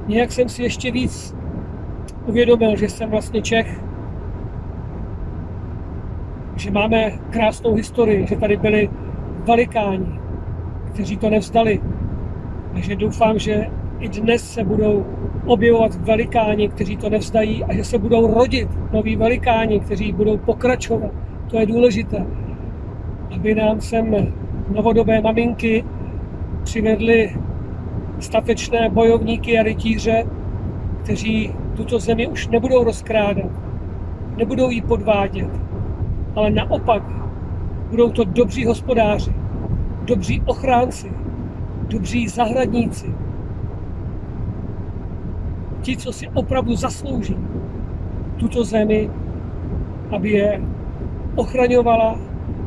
nějak 0.07 0.33
jsem 0.33 0.49
si 0.49 0.63
ještě 0.63 0.91
víc 0.91 1.37
uvědomil, 2.27 2.77
že 2.77 2.89
jsem 2.89 3.11
vlastně 3.11 3.43
Čech, 3.43 3.81
že 6.57 6.71
máme 6.71 7.11
krásnou 7.31 7.75
historii, 7.75 8.27
že 8.27 8.37
tady 8.37 8.57
byli 8.57 8.91
velikáni, 9.47 10.21
kteří 10.93 11.17
to 11.17 11.31
nevzdali. 11.31 11.81
Takže 12.73 12.97
doufám, 12.97 13.39
že 13.39 13.71
i 14.01 14.09
dnes 14.09 14.53
se 14.53 14.65
budou 14.65 15.07
objevovat 15.47 15.95
velikáni, 15.95 16.69
kteří 16.69 16.97
to 16.97 17.11
nevzdají 17.11 17.65
a 17.65 17.75
že 17.75 17.85
se 17.85 17.99
budou 17.99 18.35
rodit 18.35 18.69
noví 18.93 19.17
velikáni, 19.17 19.81
kteří 19.81 20.13
budou 20.13 20.39
pokračovat. 20.39 21.11
To 21.51 21.59
je 21.59 21.67
důležité, 21.67 22.27
aby 23.35 23.55
nám 23.55 23.81
sem 23.81 24.33
novodobé 24.75 25.21
maminky 25.21 25.85
přivedly 26.65 27.37
statečné 28.19 28.91
bojovníky 28.91 29.59
a 29.59 29.63
rytíře, 29.63 30.25
kteří 31.03 31.55
tuto 31.77 31.99
zemi 31.99 32.27
už 32.27 32.49
nebudou 32.49 32.85
rozkrádat, 32.85 33.51
nebudou 34.37 34.71
ji 34.71 34.83
podvádět, 34.83 35.51
ale 36.37 36.51
naopak 36.51 37.03
budou 37.91 38.11
to 38.11 38.25
dobří 38.25 38.67
hospodáři, 38.67 39.33
dobří 40.05 40.43
ochránci, 40.47 41.13
dobří 41.89 42.29
zahradníci, 42.29 43.15
ti, 45.85 45.97
co 45.97 46.13
si 46.13 46.29
opravdu 46.29 46.77
zaslouží 46.77 47.37
tuto 48.37 48.65
zemi, 48.65 49.11
aby 50.11 50.31
je 50.31 50.51
ochraňovala, 51.37 52.17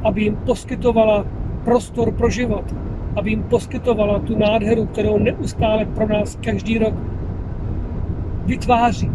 aby 0.04 0.22
jim 0.22 0.36
poskytovala 0.46 1.26
prostor 1.66 2.14
pro 2.14 2.30
život, 2.30 2.64
aby 3.16 3.30
jim 3.30 3.44
poskytovala 3.44 4.20
tu 4.20 4.38
nádheru, 4.38 4.86
kterou 4.86 5.18
neustále 5.18 5.86
pro 5.86 6.08
nás 6.08 6.38
každý 6.46 6.78
rok 6.78 6.94
vytváří. 8.46 9.12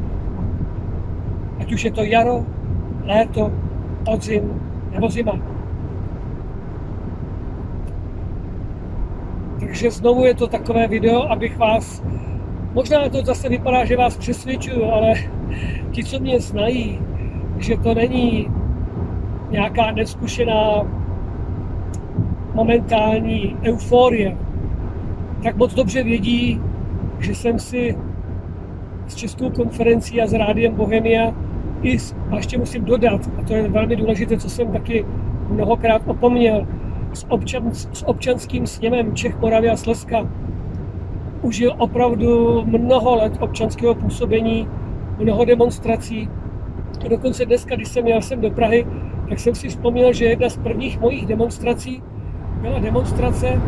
Ať 1.59 1.73
už 1.73 1.85
je 1.85 1.93
to 1.93 2.03
jaro, 2.03 2.47
léto, 3.07 3.53
podzim 4.05 4.61
nebo 4.91 5.09
zima. 5.09 5.39
Takže 9.61 9.91
znovu 9.91 10.25
je 10.25 10.35
to 10.35 10.47
takové 10.47 10.89
video, 10.89 11.23
abych 11.31 11.59
vás, 11.59 12.03
možná 12.75 13.09
to 13.09 13.25
zase 13.25 13.49
vypadá, 13.49 13.85
že 13.85 13.97
vás 13.97 14.17
přesvědčuju, 14.17 14.85
ale 14.85 15.15
ti, 15.91 16.05
co 16.05 16.21
mě 16.21 16.41
znají, 16.41 16.99
že 17.59 17.77
to 17.77 17.95
není 17.95 18.49
nějaká 19.51 19.91
neskušená 19.91 20.83
momentální 22.55 23.57
euforie, 23.65 24.37
tak 25.43 25.57
moc 25.57 25.75
dobře 25.75 26.03
vědí, 26.03 26.61
že 27.19 27.35
jsem 27.35 27.59
si 27.59 27.99
s 29.07 29.15
Českou 29.15 29.51
konferencí 29.51 30.21
a 30.21 30.27
s 30.27 30.33
Rádiem 30.33 30.75
Bohemia 30.75 31.35
i, 31.83 31.99
a 32.31 32.37
ještě 32.37 32.59
musím 32.59 32.85
dodat, 32.85 33.31
a 33.39 33.43
to 33.43 33.55
je 33.55 33.69
velmi 33.69 33.97
důležité, 33.97 34.37
co 34.37 34.51
jsem 34.51 34.73
taky 34.73 35.07
mnohokrát 35.49 36.03
opomněl, 36.07 36.67
s, 37.13 37.27
občan, 37.29 37.71
s 37.73 38.09
občanským 38.09 38.67
sněmem 38.67 39.15
Čech, 39.15 39.41
Moravy 39.41 39.71
a 39.71 39.77
Slezska 39.77 40.29
užil 41.43 41.75
opravdu 41.79 42.63
mnoho 42.65 43.17
let 43.17 43.33
občanského 43.41 43.95
působení, 43.95 44.69
mnoho 45.19 45.45
demonstrací. 45.45 46.29
Dokonce 47.09 47.47
dneska, 47.47 47.77
když 47.77 47.89
jsem 47.89 48.07
jel 48.07 48.23
sem 48.23 48.41
do 48.41 48.51
Prahy, 48.51 48.87
tak 49.29 49.39
jsem 49.39 49.55
si 49.55 49.69
vzpomněl, 49.69 50.13
že 50.13 50.25
jedna 50.25 50.49
z 50.49 50.57
prvních 50.57 51.01
mojich 51.01 51.27
demonstrací 51.27 52.03
byla 52.61 52.79
demonstrace 52.79 53.61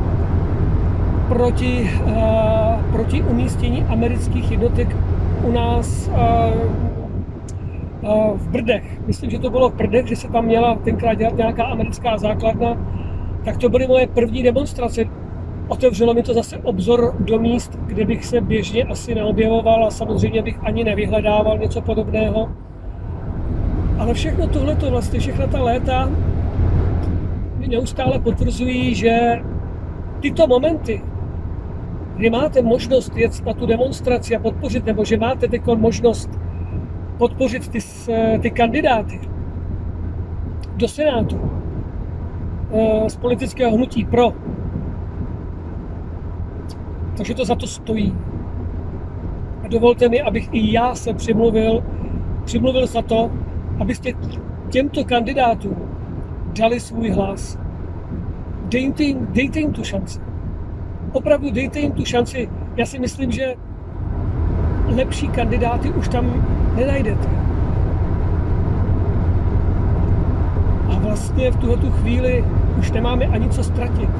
proti, 1.28 1.90
uh, 2.06 2.92
proti 2.92 3.22
umístění 3.22 3.82
amerických 3.82 4.50
jednotek 4.50 4.96
u 5.44 5.52
nás 5.52 6.08
uh, 6.08 6.14
uh, 8.10 8.38
v 8.38 8.48
Brdech. 8.48 9.00
Myslím, 9.06 9.30
že 9.30 9.38
to 9.38 9.50
bylo 9.50 9.68
v 9.68 9.74
Brdech, 9.74 10.06
že 10.06 10.16
se 10.16 10.28
tam 10.28 10.44
měla 10.44 10.74
tenkrát 10.74 11.14
dělat 11.14 11.36
nějaká 11.36 11.64
americká 11.64 12.18
základna. 12.18 12.76
Tak 13.44 13.56
to 13.56 13.68
byly 13.68 13.86
moje 13.86 14.06
první 14.06 14.42
demonstrace. 14.42 15.04
Otevřelo 15.68 16.14
mi 16.14 16.22
to 16.22 16.34
zase 16.34 16.58
obzor 16.58 17.14
do 17.18 17.38
míst, 17.38 17.78
kde 17.86 18.04
bych 18.04 18.24
se 18.24 18.40
běžně 18.40 18.84
asi 18.84 19.14
neobjevoval 19.14 19.86
a 19.86 19.90
samozřejmě 19.90 20.42
bych 20.42 20.58
ani 20.62 20.84
nevyhledával 20.84 21.58
něco 21.58 21.80
podobného. 21.80 22.48
Ale 23.98 24.14
všechno 24.14 24.48
tohle, 24.48 24.74
vlastně, 24.74 25.20
všechna 25.20 25.46
ta 25.46 25.62
léta 25.62 26.10
mi 27.56 27.68
neustále 27.68 28.18
potvrzují, 28.18 28.94
že 28.94 29.42
tyto 30.20 30.46
momenty, 30.46 31.02
kdy 32.16 32.30
máte 32.30 32.62
možnost 32.62 33.16
jet 33.16 33.46
na 33.46 33.52
tu 33.52 33.66
demonstraci 33.66 34.36
a 34.36 34.38
podpořit, 34.38 34.86
nebo 34.86 35.04
že 35.04 35.16
máte 35.16 35.48
teď 35.48 35.62
možnost 35.66 36.30
podpořit 37.18 37.68
ty, 37.68 37.78
ty 38.40 38.50
kandidáty 38.50 39.20
do 40.76 40.88
Senátu, 40.88 41.40
eh, 42.72 43.10
z 43.10 43.16
politického 43.16 43.72
hnutí 43.76 44.04
pro. 44.04 44.32
Takže 47.16 47.34
to 47.34 47.44
za 47.44 47.54
to 47.54 47.66
stojí. 47.66 48.14
A 49.64 49.68
dovolte 49.68 50.08
mi, 50.08 50.22
abych 50.22 50.48
i 50.52 50.72
já 50.72 50.94
se 50.94 51.14
přimluvil, 51.14 51.84
přimluvil 52.44 52.86
za 52.86 53.02
to, 53.02 53.30
abyste 53.80 54.10
těmto 54.68 55.04
kandidátům 55.04 55.76
dali 56.58 56.80
svůj 56.80 57.10
hlas. 57.10 57.58
Dejte 58.68 59.02
jim, 59.02 59.28
dejte 59.30 59.60
jim 59.60 59.72
tu 59.72 59.84
šanci. 59.84 60.20
Opravdu 61.12 61.50
dejte 61.50 61.80
jim 61.80 61.92
tu 61.92 62.04
šanci. 62.04 62.48
Já 62.76 62.86
si 62.86 62.98
myslím, 62.98 63.30
že 63.30 63.54
lepší 64.86 65.28
kandidáty 65.28 65.90
už 65.90 66.08
tam 66.08 66.46
nenajdete. 66.76 67.28
A 70.90 70.98
vlastně 70.98 71.50
v 71.50 71.56
tuhle 71.56 71.90
chvíli 71.90 72.44
už 72.78 72.92
nemáme 72.92 73.26
ani 73.26 73.48
co 73.48 73.64
ztratit. 73.64 74.10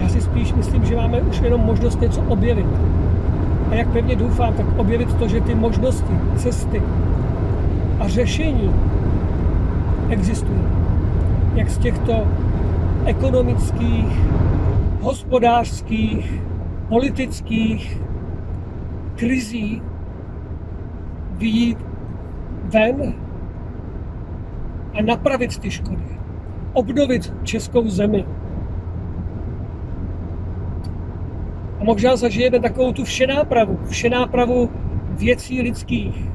Já 0.00 0.08
si 0.08 0.20
spíš 0.20 0.52
myslím, 0.52 0.84
že 0.84 0.96
máme 0.96 1.20
už 1.20 1.40
jenom 1.40 1.60
možnost 1.60 2.00
něco 2.00 2.22
objevit. 2.28 2.66
A 3.70 3.74
jak 3.74 3.88
pevně 3.88 4.16
doufám, 4.16 4.54
tak 4.54 4.66
objevit 4.76 5.14
to, 5.14 5.28
že 5.28 5.40
ty 5.40 5.54
možnosti, 5.54 6.12
cesty 6.36 6.82
a 8.00 8.08
řešení 8.08 8.74
existují. 10.08 10.62
Jak 11.54 11.70
z 11.70 11.78
těchto 11.78 12.26
ekonomických, 13.04 14.20
hospodářských, 15.00 16.42
politických 16.88 18.00
krizí 19.16 19.82
vyjít 21.38 21.78
ven 22.64 23.14
a 24.94 25.02
napravit 25.02 25.58
ty 25.58 25.70
škody. 25.70 26.18
Obnovit 26.72 27.34
českou 27.42 27.88
zemi. 27.88 28.24
A 31.80 31.84
možná 31.84 32.16
zažijeme 32.16 32.60
takovou 32.60 32.92
tu 32.92 33.04
všenápravu, 33.04 33.78
všenápravu 33.88 34.70
věcí 35.10 35.62
lidských, 35.62 36.28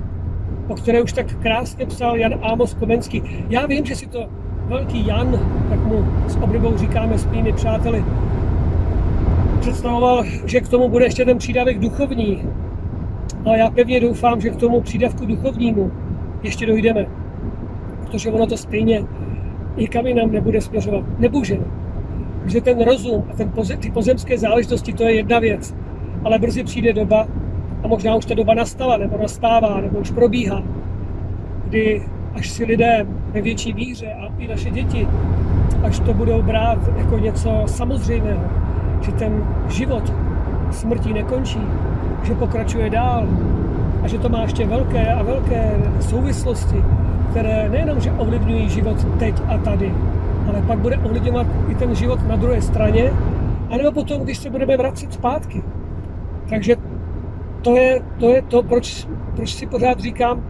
o 0.68 0.76
které 0.76 1.02
už 1.02 1.14
tak 1.14 1.36
krásně 1.42 1.86
psal 1.86 2.18
Jan 2.18 2.40
Amos 2.42 2.74
Komenský. 2.74 3.24
Já 3.50 3.66
vím, 3.66 3.86
že 3.86 3.96
si 3.96 4.08
to 4.08 4.30
velký 4.68 5.08
Jan, 5.08 5.40
tak 5.70 5.80
mu 5.80 6.06
s 6.28 6.36
oblibou 6.36 6.78
říkáme 6.78 7.18
s 7.18 7.26
mými 7.26 7.54
přáteli, 7.54 8.04
představoval, 9.60 10.24
že 10.46 10.62
k 10.62 10.68
tomu 10.68 10.90
bude 10.90 11.06
ještě 11.06 11.26
ten 11.26 11.38
přídavek 11.38 11.80
duchovní. 11.80 12.44
Ale 13.46 13.58
já 13.58 13.70
pevně 13.70 14.00
doufám, 14.00 14.42
že 14.42 14.50
k 14.50 14.56
tomu 14.56 14.82
přídavku 14.82 15.26
duchovnímu 15.26 15.92
ještě 16.44 16.66
dojdeme. 16.66 17.06
Protože 18.02 18.32
ono 18.32 18.48
to 18.48 18.58
stejně 18.58 19.04
nikam 19.78 20.06
nám 20.16 20.32
nebude 20.32 20.62
směřovat. 20.62 21.04
Nemůže. 21.20 21.60
Protože 22.44 22.62
ten 22.62 22.84
rozum 22.84 23.24
a 23.32 23.34
ten 23.34 23.50
poze, 23.50 23.78
ty 23.78 23.92
pozemské 23.92 24.38
záležitosti, 24.38 24.94
to 24.94 25.04
je 25.04 25.14
jedna 25.14 25.40
věc. 25.40 25.76
Ale 26.24 26.40
brzy 26.40 26.64
přijde 26.64 26.94
doba, 26.94 27.28
a 27.84 27.88
možná 27.88 28.16
už 28.16 28.26
ta 28.26 28.34
doba 28.34 28.54
nastala, 28.54 28.98
nebo 28.98 29.18
nastává, 29.18 29.82
nebo 29.82 30.00
už 30.00 30.12
probíhá, 30.12 30.64
kdy 31.66 32.04
až 32.36 32.50
si 32.50 32.66
lidé 32.66 33.06
ve 33.32 33.42
větší 33.42 33.74
míře 33.74 34.14
a 34.14 34.34
i 34.38 34.48
naše 34.48 34.70
děti, 34.70 35.08
až 35.84 36.00
to 36.00 36.14
budou 36.14 36.42
brát 36.42 36.80
jako 36.98 37.18
něco 37.18 37.64
samozřejmého, 37.66 38.44
že 39.02 39.12
ten 39.12 39.44
život 39.70 40.14
smrtí 40.72 41.14
nekončí, 41.14 41.62
že 42.24 42.36
pokračuje 42.36 42.90
dál 42.90 43.28
a 44.04 44.08
že 44.08 44.20
to 44.20 44.30
má 44.30 44.42
ještě 44.42 44.66
velké 44.66 45.14
a 45.14 45.24
velké 45.24 45.72
souvislosti, 46.00 46.84
které 47.32 47.70
nejenom, 47.70 48.02
že 48.02 48.12
ovlivňují 48.12 48.70
život 48.70 49.08
teď 49.20 49.36
a 49.48 49.58
tady, 49.58 49.94
ale 50.48 50.62
pak 50.62 50.80
bude 50.80 50.98
ovlivňovat 50.98 51.48
i 51.70 51.76
ten 51.76 51.96
život 51.96 52.28
na 52.28 52.36
druhé 52.36 52.62
straně, 52.62 53.14
anebo 53.70 53.92
potom, 53.92 54.22
když 54.22 54.38
se 54.38 54.50
budeme 54.50 54.78
vracet 54.78 55.14
zpátky. 55.14 55.64
Takže 56.50 56.76
to 57.62 57.76
je 57.76 58.02
to, 58.20 58.30
je 58.30 58.42
to 58.42 58.64
proč, 58.64 59.08
proč 59.36 59.56
si 59.56 59.68
pořád 59.68 60.00
říkám, 60.00 60.48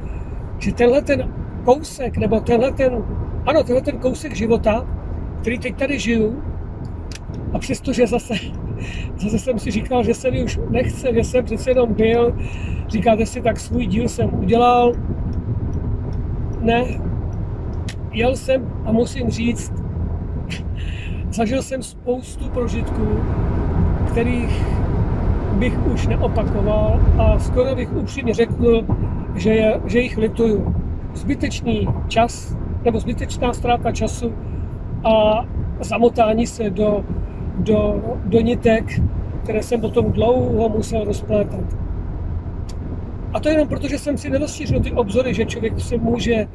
že 0.59 0.73
tenhle 0.73 1.01
ten 1.01 1.33
kousek, 1.65 2.17
nebo 2.17 2.39
tenhle 2.39 2.71
ten, 2.71 3.03
ano, 3.45 3.63
tenhle 3.63 3.81
ten 3.81 3.99
kousek 3.99 4.35
života, 4.35 4.87
který 5.41 5.59
teď 5.59 5.75
tady 5.75 5.99
žiju, 5.99 6.43
a 7.53 7.59
přestože 7.59 8.07
zase, 8.07 8.33
zase 9.17 9.39
jsem 9.39 9.59
si 9.59 9.71
říkal, 9.71 10.03
že 10.03 10.13
se 10.13 10.31
mi 10.31 10.43
už 10.43 10.59
nechce, 10.69 11.13
že 11.13 11.23
jsem 11.23 11.45
přece 11.45 11.71
jenom 11.71 11.93
byl, 11.93 12.35
říkáte 12.87 13.25
si, 13.25 13.41
tak 13.41 13.59
svůj 13.59 13.85
díl 13.85 14.09
jsem 14.09 14.33
udělal. 14.33 14.93
Ne, 16.61 16.85
jel 18.11 18.35
jsem 18.35 18.73
a 18.85 18.91
musím 18.91 19.29
říct, 19.29 19.82
zažil 21.31 21.61
jsem 21.61 21.83
spoustu 21.83 22.49
prožitků, 22.49 23.07
kterých 24.11 24.65
bych 25.53 25.87
už 25.93 26.07
neopakoval 26.07 27.01
a 27.17 27.39
skoro 27.39 27.75
bych 27.75 27.93
upřímně 27.93 28.33
řekl, 28.33 28.85
že, 29.35 29.53
je, 29.53 29.81
že 29.85 29.99
jich 29.99 30.17
lituju. 30.17 30.75
Zbytečný 31.13 31.87
čas 32.07 32.57
nebo 32.85 32.99
zbytečná 32.99 33.53
ztráta 33.53 33.91
času 33.91 34.33
a 35.03 35.45
zamotání 35.79 36.47
se 36.47 36.69
do 36.69 37.03
do, 37.57 38.01
do 38.25 38.41
nitek, 38.41 39.01
které 39.43 39.63
jsem 39.63 39.81
potom 39.81 40.11
dlouho 40.11 40.69
musel 40.69 41.03
rozplétat. 41.03 41.65
A 43.33 43.39
to 43.39 43.49
jenom 43.49 43.67
proto, 43.67 43.87
že 43.87 43.97
jsem 43.97 44.17
si 44.17 44.29
nerozšířil 44.29 44.79
ty 44.79 44.91
obzory, 44.91 45.33
že 45.33 45.45
člověk 45.45 45.79
se 45.79 45.97
může 45.97 46.47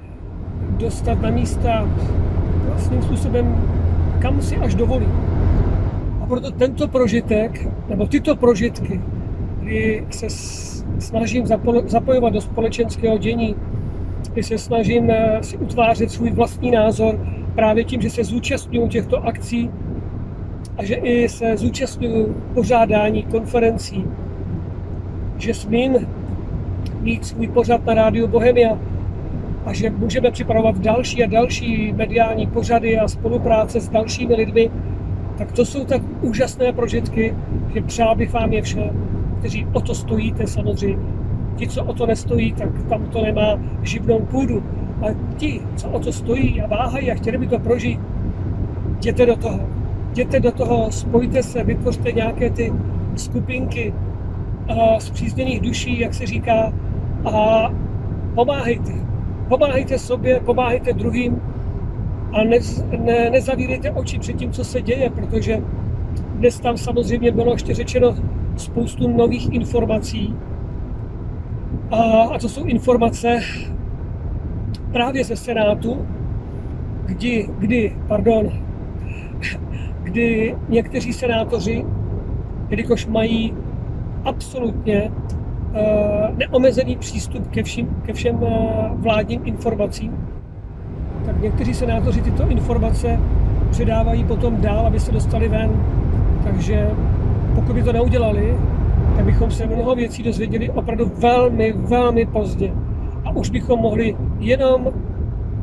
dostat 0.70 1.20
na 1.20 1.30
místa 1.30 1.88
vlastním 2.66 3.02
způsobem, 3.02 3.56
kam 4.18 4.42
si 4.42 4.56
až 4.56 4.74
dovolí. 4.74 5.08
A 6.22 6.26
proto 6.26 6.50
tento 6.50 6.88
prožitek, 6.88 7.68
nebo 7.88 8.06
tyto 8.06 8.36
prožitky, 8.36 9.00
kdy 9.60 10.06
se 10.10 10.26
snažím 10.98 11.46
zapojovat 11.86 12.32
do 12.32 12.40
společenského 12.40 13.18
dění, 13.18 13.56
kdy 14.32 14.42
se 14.42 14.58
snažím 14.58 15.10
eh, 15.10 15.38
si 15.42 15.56
utvářet 15.56 16.10
svůj 16.10 16.30
vlastní 16.30 16.70
názor 16.70 17.18
právě 17.54 17.84
tím, 17.84 18.00
že 18.00 18.10
se 18.10 18.24
zúčastňuji 18.24 18.88
těchto 18.88 19.26
akcí, 19.26 19.70
a 20.78 20.84
že 20.84 20.94
i 20.94 21.28
se 21.28 21.56
zúčastňuju 21.56 22.34
pořádání 22.54 23.22
konferencí, 23.22 24.04
že 25.38 25.54
smím 25.54 26.08
mít 27.00 27.26
svůj 27.26 27.48
pořad 27.48 27.86
na 27.86 27.94
rádiu 27.94 28.26
Bohemia 28.26 28.78
a 29.68 29.72
že 29.72 29.90
můžeme 29.90 30.30
připravovat 30.30 30.78
další 30.78 31.24
a 31.24 31.26
další 31.26 31.92
mediální 31.92 32.46
pořady 32.46 32.98
a 32.98 33.08
spolupráce 33.08 33.80
s 33.80 33.88
dalšími 33.88 34.34
lidmi, 34.34 34.70
tak 35.38 35.52
to 35.52 35.64
jsou 35.64 35.84
tak 35.84 36.02
úžasné 36.20 36.72
prožitky, 36.72 37.34
že 37.74 37.82
přál 37.82 38.16
bych 38.16 38.32
vám 38.32 38.52
je 38.52 38.62
všem, 38.62 38.90
kteří 39.38 39.66
o 39.72 39.80
to 39.80 39.94
stojíte 39.94 40.46
samozřejmě. 40.46 41.04
Ti, 41.56 41.68
co 41.68 41.84
o 41.84 41.92
to 41.92 42.06
nestojí, 42.06 42.52
tak 42.52 42.68
tam 42.88 43.06
to 43.06 43.22
nemá 43.22 43.60
živnou 43.82 44.18
půdu. 44.18 44.62
A 45.02 45.06
ti, 45.36 45.60
co 45.76 45.88
o 45.88 45.98
to 45.98 46.12
stojí 46.12 46.62
a 46.62 46.66
váhají 46.66 47.10
a 47.12 47.14
chtěli 47.14 47.38
by 47.38 47.46
to 47.46 47.58
prožít, 47.58 48.00
jděte 48.98 49.26
do 49.26 49.36
toho 49.36 49.60
jděte 50.10 50.40
do 50.40 50.52
toho, 50.52 50.92
spojte 50.92 51.42
se, 51.42 51.64
vytvořte 51.64 52.12
nějaké 52.12 52.50
ty 52.50 52.72
skupinky 53.16 53.92
uh, 54.70 54.98
zpřízněných 54.98 55.60
duší, 55.60 56.00
jak 56.00 56.14
se 56.14 56.26
říká, 56.26 56.72
a 57.24 57.72
pomáhejte. 58.34 59.07
Pomáhejte 59.48 59.98
sobě, 59.98 60.40
pomáhejte 60.40 60.92
druhým 60.92 61.40
a 62.32 62.44
ne, 62.44 62.58
ne, 62.98 63.30
nezavírejte 63.30 63.90
oči 63.90 64.18
před 64.18 64.36
tím, 64.36 64.52
co 64.52 64.64
se 64.64 64.82
děje, 64.82 65.10
protože 65.10 65.62
dnes 66.34 66.60
tam 66.60 66.76
samozřejmě 66.76 67.32
bylo 67.32 67.52
ještě 67.52 67.74
řečeno 67.74 68.14
spoustu 68.56 69.08
nových 69.08 69.52
informací. 69.52 70.34
A, 71.90 72.22
a 72.22 72.38
to 72.38 72.48
jsou 72.48 72.64
informace 72.64 73.40
právě 74.92 75.24
ze 75.24 75.36
Senátu, 75.36 76.06
kdy, 77.06 77.48
kdy 77.58 77.96
pardon, 78.08 78.48
kdy 80.02 80.56
někteří 80.68 81.12
senátoři, 81.12 81.84
jelikož 82.70 83.06
mají 83.06 83.54
absolutně 84.24 85.12
neomezený 86.36 86.96
přístup 86.96 87.48
ke 87.50 87.62
všem, 87.62 87.86
ke 88.02 88.12
všem 88.12 88.42
uh, 88.42 88.50
vládním 88.92 89.40
informacím, 89.44 90.28
tak 91.26 91.40
někteří 91.40 91.74
senátoři 91.74 92.22
tyto 92.22 92.48
informace 92.48 93.20
předávají 93.70 94.24
potom 94.24 94.60
dál, 94.60 94.86
aby 94.86 95.00
se 95.00 95.12
dostali 95.12 95.48
ven. 95.48 95.70
Takže 96.44 96.90
pokud 97.54 97.74
by 97.74 97.82
to 97.82 97.92
neudělali, 97.92 98.54
tak 99.16 99.24
bychom 99.24 99.50
se 99.50 99.66
mnoho 99.66 99.94
věcí 99.94 100.22
dozvěděli 100.22 100.70
opravdu 100.70 101.12
velmi, 101.18 101.72
velmi 101.72 102.26
pozdě. 102.26 102.72
A 103.24 103.30
už 103.30 103.50
bychom 103.50 103.80
mohli 103.80 104.16
jenom, 104.38 104.88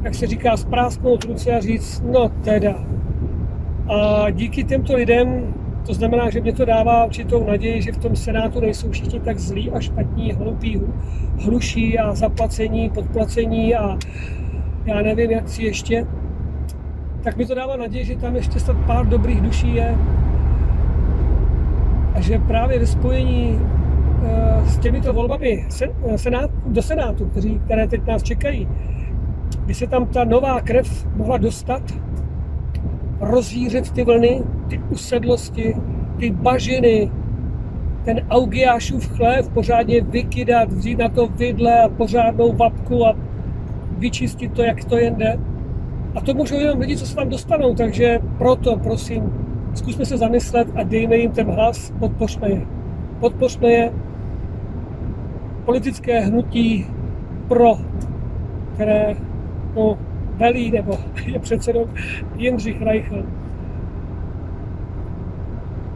jak 0.03 0.15
se 0.15 0.27
říká, 0.27 0.57
sprásknout 0.57 1.23
ruce 1.23 1.51
a 1.51 1.59
říct, 1.59 2.03
no 2.11 2.29
teda, 2.29 2.75
a 3.89 4.29
díky 4.29 4.63
těmto 4.63 4.95
lidem, 4.95 5.53
to 5.85 5.93
znamená, 5.93 6.29
že 6.29 6.41
mě 6.41 6.53
to 6.53 6.65
dává 6.65 7.05
určitou 7.05 7.47
naději, 7.47 7.81
že 7.81 7.91
v 7.91 7.97
tom 7.97 8.15
Senátu 8.15 8.59
nejsou 8.59 8.91
všichni 8.91 9.19
tak 9.19 9.39
zlí 9.39 9.71
a 9.71 9.79
špatní, 9.79 10.31
hloupí, 10.31 10.81
hluší 11.39 11.99
a 11.99 12.15
zaplacení, 12.15 12.89
podplacení 12.89 13.75
a 13.75 13.97
já 14.85 15.01
nevím, 15.01 15.31
jak 15.31 15.49
si 15.49 15.63
ještě, 15.63 16.07
tak 17.23 17.37
mi 17.37 17.45
to 17.45 17.55
dává 17.55 17.75
naději, 17.75 18.05
že 18.05 18.15
tam 18.15 18.35
ještě 18.35 18.59
snad 18.59 18.77
pár 18.77 19.05
dobrých 19.05 19.41
duší 19.41 19.75
je. 19.75 19.95
A 22.13 22.21
že 22.21 22.39
právě 22.39 22.79
ve 22.79 22.87
spojení 22.87 23.59
uh, 23.59 24.67
s 24.67 24.77
těmito 24.77 25.13
volbami 25.13 25.65
sen, 25.69 25.89
senát, 26.15 26.51
do 26.65 26.81
Senátu, 26.81 27.31
které 27.65 27.87
teď 27.87 28.07
nás 28.07 28.23
čekají, 28.23 28.67
by 29.65 29.73
se 29.73 29.87
tam 29.87 30.05
ta 30.05 30.23
nová 30.23 30.61
krev 30.61 31.07
mohla 31.15 31.37
dostat, 31.37 31.81
rozvířit 33.25 33.91
ty 33.91 34.03
vlny, 34.03 34.43
ty 34.69 34.81
usedlosti, 34.89 35.75
ty 36.19 36.31
bažiny, 36.31 37.11
ten 38.05 38.21
Augiášův 38.29 39.07
chlév 39.07 39.49
pořádně 39.49 40.01
vykydat, 40.01 40.71
vzít 40.71 40.99
na 40.99 41.09
to 41.09 41.27
vidle 41.27 41.81
a 41.81 41.89
pořádnou 41.89 42.53
vapku 42.53 43.05
a 43.05 43.15
vyčistit 43.97 44.53
to, 44.53 44.63
jak 44.63 44.85
to 44.85 44.97
jen 44.97 45.15
jde. 45.15 45.39
A 46.15 46.21
to 46.21 46.33
můžou 46.33 46.59
jenom 46.59 46.79
lidi, 46.79 46.97
co 46.97 47.05
se 47.05 47.15
tam 47.15 47.29
dostanou, 47.29 47.75
takže 47.75 48.19
proto, 48.37 48.77
prosím, 48.77 49.33
zkusme 49.73 50.05
se 50.05 50.17
zamyslet 50.17 50.67
a 50.75 50.83
dejme 50.83 51.15
jim 51.15 51.31
ten 51.31 51.51
hlas, 51.51 51.93
podpořme 51.99 52.49
je. 52.49 52.65
Podpořme 53.19 53.69
je 53.69 53.91
politické 55.65 56.19
hnutí 56.19 56.85
pro, 57.47 57.77
které 58.73 59.15
no, 59.75 59.97
velí 60.37 60.71
nebo 60.71 60.97
je 61.25 61.39
předsedou 61.39 61.89
Jindřich 62.35 62.81
Reichl. 62.81 63.25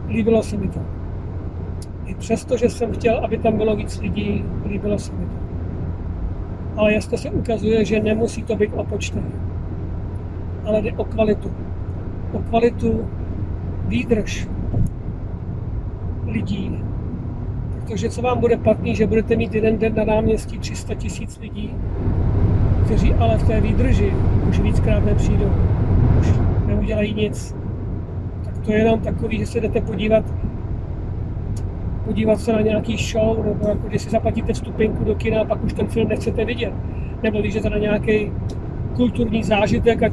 Líbilo 0.08 0.42
se 0.42 0.56
mi 0.56 0.68
to. 0.68 0.80
I 2.06 2.14
přesto, 2.14 2.56
že 2.56 2.68
jsem 2.68 2.92
chtěl, 2.92 3.24
aby 3.24 3.38
tam 3.38 3.56
bylo 3.56 3.76
víc 3.76 4.00
lidí, 4.00 4.44
líbilo 4.66 4.98
se 4.98 5.12
mi 5.12 5.26
to. 5.26 5.32
Ale 6.76 6.94
jasně 6.94 7.18
se 7.18 7.30
ukazuje, 7.30 7.84
že 7.84 8.00
nemusí 8.00 8.42
to 8.42 8.56
být 8.56 8.72
o 8.74 8.84
počtech, 8.84 9.24
ale 10.64 10.82
jde 10.82 10.92
o 10.92 11.04
kvalitu. 11.04 11.50
O 12.32 12.38
kvalitu 12.38 13.08
výdrž 13.86 14.48
lidí. 16.26 16.84
Protože 17.74 18.10
co 18.10 18.22
vám 18.22 18.40
bude 18.40 18.56
platný, 18.56 18.96
že 18.96 19.06
budete 19.06 19.36
mít 19.36 19.54
jeden 19.54 19.78
den 19.78 19.94
na 19.94 20.04
náměstí 20.04 20.58
300 20.58 20.94
tisíc 20.94 21.38
lidí, 21.38 21.74
kteří 22.90 23.14
ale 23.14 23.38
v 23.38 23.46
té 23.46 23.60
výdrži 23.60 24.12
už 24.48 24.60
víckrát 24.60 25.04
nepřijdou, 25.04 25.52
už 26.20 26.28
neudělají 26.66 27.14
nic. 27.14 27.56
Tak 28.44 28.58
to 28.58 28.72
je 28.72 28.78
jenom 28.78 29.00
takový, 29.00 29.38
že 29.38 29.46
se 29.46 29.60
jdete 29.60 29.80
podívat 29.80 30.24
podívat 32.04 32.40
se 32.40 32.52
na 32.52 32.60
nějaký 32.60 32.96
show, 32.96 33.44
nebo 33.44 33.68
jako 33.68 33.88
když 33.88 34.02
si 34.02 34.10
zaplatíte 34.10 34.52
vstupenku 34.52 35.04
do 35.04 35.14
kina 35.14 35.40
a 35.40 35.44
pak 35.44 35.64
už 35.64 35.72
ten 35.72 35.86
film 35.86 36.08
nechcete 36.08 36.44
vidět. 36.44 36.72
Nebo 37.22 37.40
když 37.40 37.54
jdete 37.54 37.70
na 37.70 37.78
nějaký 37.78 38.32
kulturní 38.96 39.42
zážitek 39.42 40.02
a 40.02 40.10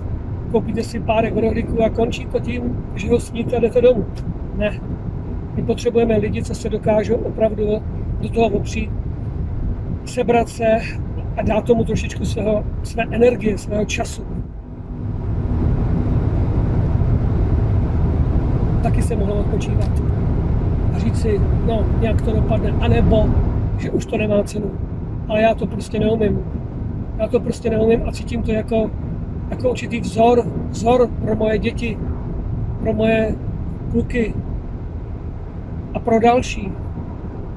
koupíte 0.52 0.84
si 0.84 1.00
párek 1.00 1.38
rohlíků 1.38 1.84
a 1.84 1.90
končí 1.90 2.26
to 2.26 2.40
tím, 2.40 2.84
že 2.96 3.10
ho 3.10 3.20
sníte 3.20 3.56
a 3.56 3.60
jdete 3.60 3.82
domů. 3.82 4.06
Ne. 4.56 4.80
My 5.56 5.63
potřebujeme 5.63 6.18
lidi, 6.18 6.44
co 6.44 6.56
se 6.56 6.70
dokážou 6.70 7.16
opravdu 7.16 7.68
do 8.22 8.30
toho 8.30 8.48
opřít, 8.48 8.90
sebrat 10.06 10.50
se 10.50 10.80
a 11.38 11.41
dát 11.41 11.65
tomu 11.65 11.84
trošičku 11.84 12.26
svého, 12.26 12.63
své 12.84 13.04
energie, 13.12 13.58
svého 13.58 13.86
času. 13.86 14.23
Taky 18.84 19.02
se 19.02 19.15
mohlo 19.15 19.36
odpočívat 19.36 19.91
a 20.93 21.00
říct 21.00 21.21
si, 21.21 21.41
no, 21.65 21.86
nějak 22.00 22.21
to 22.21 22.32
dopadne, 22.32 22.71
anebo, 22.80 23.30
že 23.78 23.91
už 23.91 24.06
to 24.06 24.17
nemá 24.17 24.43
cenu. 24.43 24.71
Ale 25.28 25.41
já 25.41 25.54
to 25.54 25.67
prostě 25.67 26.00
neumím. 26.00 26.39
Já 27.17 27.28
to 27.28 27.39
prostě 27.39 27.69
neumím 27.69 28.04
a 28.08 28.12
cítím 28.12 28.43
to 28.43 28.52
jako 28.52 28.91
jako 29.50 29.69
určitý 29.69 30.00
vzor, 30.00 30.43
vzor 30.69 31.10
pro 31.21 31.36
moje 31.36 31.58
děti, 31.58 31.97
pro 32.82 32.93
moje 32.93 33.36
kluky 33.91 34.34
a 35.93 36.00
pro 36.00 36.19
další 36.19 36.71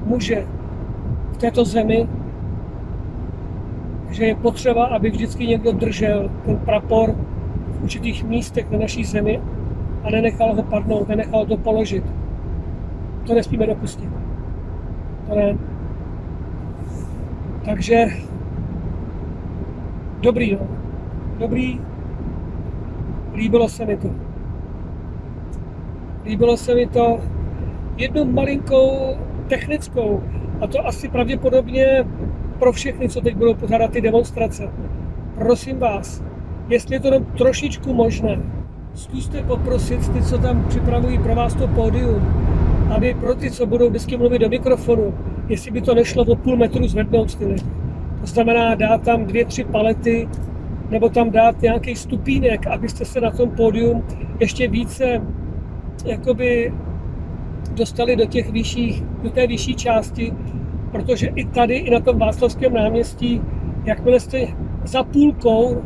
muže 0.05 0.45
v 1.31 1.37
této 1.37 1.65
zemi, 1.65 2.07
že 4.11 4.25
je 4.25 4.35
potřeba, 4.35 4.85
aby 4.85 5.09
vždycky 5.09 5.47
někdo 5.47 5.71
držel 5.71 6.31
ten 6.45 6.57
prapor 6.57 7.15
v 7.67 7.83
určitých 7.83 8.23
místech 8.23 8.71
na 8.71 8.79
naší 8.79 9.03
zemi 9.03 9.41
a 10.03 10.09
nenechal 10.09 10.55
ho 10.55 10.63
padnout, 10.63 11.07
nenechal 11.07 11.45
to 11.45 11.57
položit. 11.57 12.03
To 13.27 13.33
nesmíme 13.33 13.67
dopustit. 13.67 14.09
To 15.27 15.35
ne. 15.35 15.57
Takže 17.65 18.05
dobrý, 20.21 20.55
no 20.55 20.67
dobrý, 21.39 21.81
líbilo 23.33 23.69
se 23.69 23.85
mi 23.85 23.97
to. 23.97 24.09
Líbilo 26.25 26.57
se 26.57 26.75
mi 26.75 26.87
to 26.87 27.19
jednou 27.97 28.25
malinkou 28.25 29.17
technickou, 29.47 30.23
a 30.61 30.67
to 30.67 30.87
asi 30.87 31.09
pravděpodobně 31.09 32.05
pro 32.61 32.71
všechny, 32.71 33.09
co 33.09 33.21
teď 33.21 33.35
budou 33.35 33.53
pořádat 33.53 33.91
ty 33.91 34.01
demonstrace. 34.01 34.69
Prosím 35.35 35.79
vás, 35.79 36.23
jestli 36.69 36.95
je 36.95 36.99
to 36.99 37.07
jenom 37.07 37.25
trošičku 37.25 37.93
možné, 37.93 38.39
zkuste 38.93 39.43
poprosit 39.43 40.13
ty, 40.13 40.21
co 40.21 40.37
tam 40.37 40.65
připravují 40.67 41.19
pro 41.19 41.35
vás 41.35 41.53
to 41.53 41.67
pódium, 41.67 42.21
aby 42.95 43.13
pro 43.13 43.35
ty, 43.35 43.51
co 43.51 43.65
budou 43.65 43.89
vždycky 43.89 44.17
mluvit 44.17 44.39
do 44.39 44.49
mikrofonu, 44.49 45.13
jestli 45.49 45.71
by 45.71 45.81
to 45.81 45.95
nešlo 45.95 46.23
o 46.23 46.35
půl 46.35 46.57
metru 46.57 46.87
zvednout 46.87 47.35
ty 47.35 47.45
lidi. 47.45 47.63
To 48.21 48.27
znamená 48.27 48.75
dát 48.75 49.01
tam 49.01 49.25
dvě, 49.25 49.45
tři 49.45 49.63
palety 49.63 50.29
nebo 50.89 51.09
tam 51.09 51.31
dát 51.31 51.61
nějaký 51.61 51.95
stupínek, 51.95 52.67
abyste 52.67 53.05
se 53.05 53.21
na 53.21 53.31
tom 53.31 53.49
pódium 53.49 54.03
ještě 54.39 54.67
více 54.67 55.21
jakoby 56.05 56.73
dostali 57.73 58.15
do 58.15 58.25
těch 58.25 58.51
vyšších, 58.51 59.03
do 59.23 59.29
té 59.29 59.47
vyšší 59.47 59.75
části, 59.75 60.33
protože 60.91 61.27
i 61.35 61.45
tady, 61.45 61.75
i 61.75 61.89
na 61.89 61.99
tom 61.99 62.19
Václavském 62.19 62.73
náměstí, 62.73 63.41
jakmile 63.85 64.19
jste 64.19 64.47
za 64.83 65.03
půlkou 65.03 65.81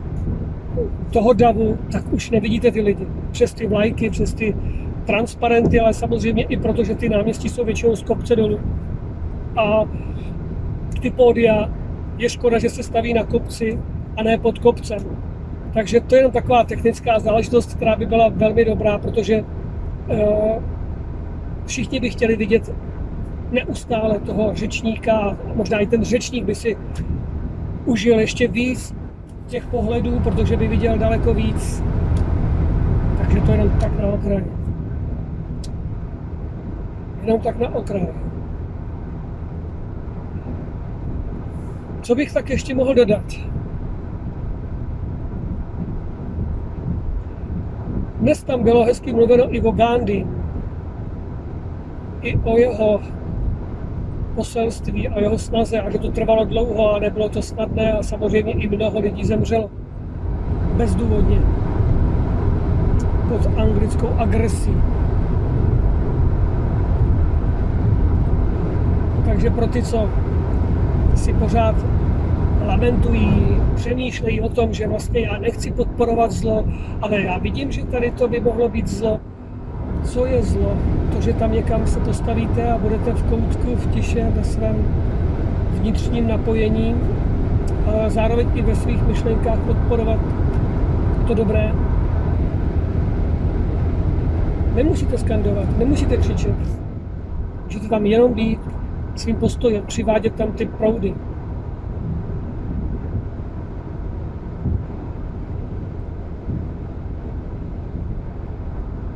toho 1.13 1.33
davu, 1.33 1.77
tak 1.91 2.13
už 2.13 2.31
nevidíte 2.31 2.71
ty 2.71 2.81
lidi. 2.81 3.07
Přes 3.31 3.53
ty 3.53 3.67
vlajky, 3.67 4.09
přes 4.09 4.33
ty 4.33 4.55
transparenty, 5.05 5.79
ale 5.79 5.93
samozřejmě 5.93 6.43
i 6.43 6.57
proto, 6.57 6.83
že 6.83 6.95
ty 6.95 7.09
náměstí 7.09 7.49
jsou 7.49 7.65
většinou 7.65 7.95
z 7.95 8.03
kopce 8.03 8.35
dolů. 8.35 8.59
A 9.57 9.83
ty 11.01 11.11
pódia, 11.11 11.69
je 12.17 12.29
škoda, 12.29 12.59
že 12.59 12.69
se 12.69 12.83
staví 12.83 13.13
na 13.13 13.23
kopci, 13.23 13.79
a 14.17 14.23
ne 14.23 14.37
pod 14.37 14.59
kopcem. 14.59 14.99
Takže 15.73 16.01
to 16.01 16.15
je 16.15 16.19
jenom 16.19 16.31
taková 16.31 16.63
technická 16.63 17.19
záležitost, 17.19 17.75
která 17.75 17.95
by 17.95 18.05
byla 18.05 18.29
velmi 18.29 18.65
dobrá, 18.65 18.97
protože 18.97 19.41
uh, 19.41 20.63
všichni 21.65 21.99
by 21.99 22.09
chtěli 22.09 22.35
vidět 22.35 22.75
neustále 23.55 24.19
toho 24.19 24.51
řečníka, 24.53 25.37
možná 25.55 25.79
i 25.79 25.87
ten 25.87 26.03
řečník 26.03 26.43
by 26.43 26.55
si 26.55 26.77
užil 27.85 28.19
ještě 28.19 28.47
víc 28.47 28.95
těch 29.47 29.65
pohledů, 29.67 30.19
protože 30.19 30.57
by 30.57 30.67
viděl 30.67 30.97
daleko 30.97 31.33
víc. 31.33 31.83
Takže 33.17 33.41
to 33.41 33.51
jenom 33.51 33.69
tak 33.69 33.99
na 33.99 34.07
okraj. 34.07 34.43
Jenom 37.21 37.39
tak 37.39 37.59
na 37.59 37.75
okraj. 37.75 38.07
Co 42.01 42.15
bych 42.15 42.33
tak 42.33 42.49
ještě 42.49 42.75
mohl 42.75 42.93
dodat? 42.93 43.25
Dnes 48.19 48.43
tam 48.43 48.63
bylo 48.63 48.85
hezky 48.85 49.13
mluveno 49.13 49.55
i 49.55 49.61
o 49.61 49.71
Gandhi, 49.71 50.27
i 52.21 52.37
o 52.43 52.57
jeho 52.57 53.01
poselství 54.35 55.07
a 55.07 55.19
jeho 55.19 55.37
snaze 55.37 55.81
a 55.81 55.89
že 55.89 55.99
to 55.99 56.11
trvalo 56.11 56.45
dlouho 56.45 56.95
a 56.95 56.99
nebylo 56.99 57.29
to 57.29 57.41
snadné 57.41 57.93
a 57.93 58.03
samozřejmě 58.03 58.53
i 58.53 58.67
mnoho 58.67 58.99
lidí 58.99 59.25
zemřelo 59.25 59.69
bezdůvodně 60.77 61.39
pod 63.29 63.49
anglickou 63.57 64.09
agresí. 64.17 64.73
Takže 69.25 69.49
pro 69.49 69.67
ty, 69.67 69.83
co 69.83 70.09
si 71.15 71.33
pořád 71.33 71.75
lamentují, 72.67 73.57
přemýšlejí 73.75 74.41
o 74.41 74.49
tom, 74.49 74.73
že 74.73 74.87
vlastně 74.87 75.19
já 75.19 75.37
nechci 75.37 75.71
podporovat 75.71 76.31
zlo, 76.31 76.65
ale 77.01 77.21
já 77.21 77.37
vidím, 77.37 77.71
že 77.71 77.85
tady 77.85 78.11
to 78.11 78.27
by 78.27 78.39
mohlo 78.39 78.69
být 78.69 78.87
zlo. 78.87 79.19
Co 80.03 80.25
je 80.25 80.43
zlo? 80.43 80.77
To, 81.15 81.21
že 81.21 81.33
tam 81.33 81.51
někam 81.51 81.87
se 81.87 81.99
postavíte 81.99 82.71
a 82.71 82.77
budete 82.77 83.13
v 83.13 83.23
koutku, 83.23 83.75
v 83.75 83.91
tiše, 83.91 84.31
ve 84.35 84.43
svém 84.43 84.75
vnitřním 85.71 86.27
napojení, 86.27 86.95
a 87.87 88.09
zároveň 88.09 88.47
i 88.53 88.61
ve 88.61 88.75
svých 88.75 89.07
myšlenkách 89.07 89.59
podporovat 89.59 90.19
to 91.27 91.33
dobré. 91.33 91.71
Nemusíte 94.73 95.17
skandovat, 95.17 95.77
nemusíte 95.77 96.17
křičet. 96.17 96.55
Můžete 97.63 97.87
tam 97.87 98.05
jenom 98.05 98.33
být 98.33 98.59
svým 99.15 99.35
postojem, 99.35 99.83
přivádět 99.85 100.35
tam 100.35 100.51
ty 100.51 100.65
proudy. 100.65 101.15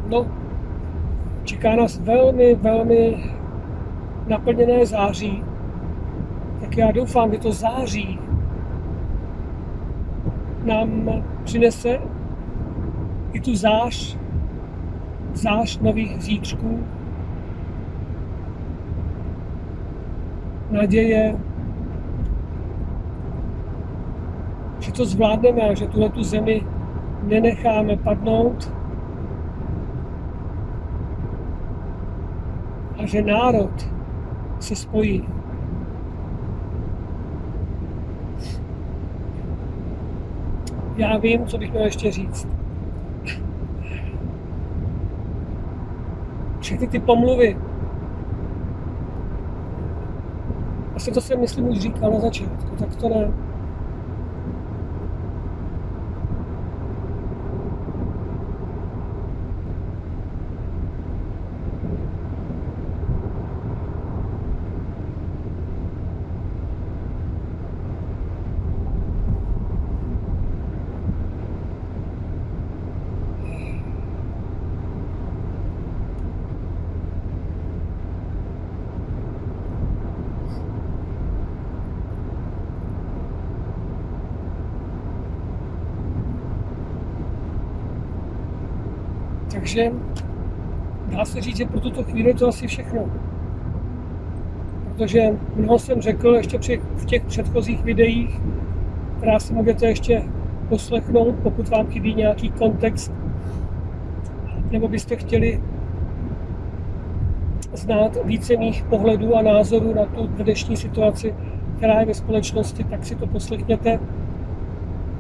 No, 0.09 0.38
čeká 1.59 1.75
nás 1.75 1.99
velmi, 1.99 2.55
velmi 2.55 3.23
naplněné 4.27 4.85
září. 4.85 5.43
Tak 6.61 6.77
já 6.77 6.91
doufám, 6.91 7.31
že 7.31 7.39
to 7.39 7.51
září 7.51 8.19
nám 10.63 11.23
přinese 11.43 11.99
i 13.33 13.39
tu 13.39 13.55
zář, 13.55 14.17
zář 15.33 15.79
nových 15.79 16.21
zítřků, 16.21 16.83
naděje, 20.71 21.35
že 24.79 24.91
to 24.91 25.05
zvládneme 25.05 25.61
a 25.61 25.73
že 25.73 25.87
tuhle 25.87 26.09
tu 26.09 26.23
zemi 26.23 26.63
nenecháme 27.23 27.97
padnout 27.97 28.78
a 32.99 33.05
že 33.05 33.21
národ 33.21 33.89
se 34.59 34.75
spojí. 34.75 35.27
Já 40.97 41.17
vím, 41.17 41.47
co 41.47 41.57
bych 41.57 41.71
měl 41.71 41.85
ještě 41.85 42.11
říct. 42.11 42.47
Všechny 46.59 46.87
ty 46.87 46.99
pomluvy. 46.99 47.57
Asi 50.95 51.11
to 51.11 51.21
jsem, 51.21 51.39
myslím, 51.39 51.69
už 51.69 51.79
říkal 51.79 52.11
na 52.11 52.19
začátku, 52.19 52.75
tak 52.75 52.95
to 52.95 53.09
ne. 53.09 53.48
Takže 89.59 89.91
dá 91.11 91.25
se 91.25 91.41
říct, 91.41 91.57
že 91.57 91.65
pro 91.65 91.79
tuto 91.79 92.03
chvíli 92.03 92.33
to 92.33 92.47
asi 92.47 92.67
všechno. 92.67 93.05
Protože 94.83 95.21
mnoho 95.55 95.79
jsem 95.79 96.01
řekl 96.01 96.35
ještě 96.35 96.59
při, 96.59 96.81
v 96.95 97.05
těch 97.05 97.25
předchozích 97.25 97.83
videích, 97.83 98.41
která 99.17 99.39
si 99.39 99.53
můžete 99.53 99.87
ještě 99.87 100.23
poslechnout, 100.69 101.35
pokud 101.43 101.69
vám 101.69 101.87
chybí 101.87 102.13
nějaký 102.13 102.49
kontext, 102.49 103.13
nebo 104.71 104.87
byste 104.87 105.15
chtěli 105.15 105.61
znát 107.73 108.17
více 108.25 108.57
mých 108.57 108.83
pohledů 108.83 109.35
a 109.35 109.41
názorů 109.41 109.93
na 109.93 110.05
tu 110.05 110.27
dnešní 110.27 110.77
situaci, 110.77 111.35
která 111.77 111.99
je 111.99 112.05
ve 112.05 112.13
společnosti, 112.13 112.83
tak 112.83 113.05
si 113.05 113.15
to 113.15 113.27
poslechněte. 113.27 113.99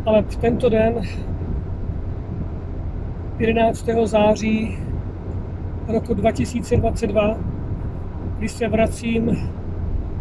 Ale 0.05 0.21
v 0.21 0.35
tento 0.35 0.69
den 0.69 0.93
11. 3.39 3.89
září 4.05 4.77
roku 5.87 6.13
2022, 6.13 7.37
kdy 8.37 8.49
se 8.49 8.67
vracím 8.67 9.37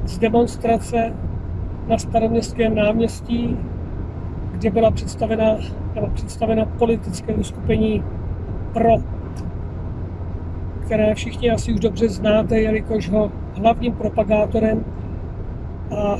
z 0.04 0.18
demonstrace 0.18 1.12
na 1.88 1.98
staroměstském 1.98 2.74
náměstí, 2.74 3.56
kde 4.52 4.70
byla 4.70 4.90
představena, 4.90 5.56
nebo 5.94 6.06
představena 6.06 6.64
politické 6.64 7.34
uskupení 7.34 8.04
PRO, 8.72 8.96
které 10.84 11.14
všichni 11.14 11.50
asi 11.50 11.72
už 11.72 11.80
dobře 11.80 12.08
znáte, 12.08 12.60
jelikož 12.60 13.08
ho 13.08 13.32
hlavním 13.54 13.92
propagátorem 13.92 14.84
a 15.96 16.16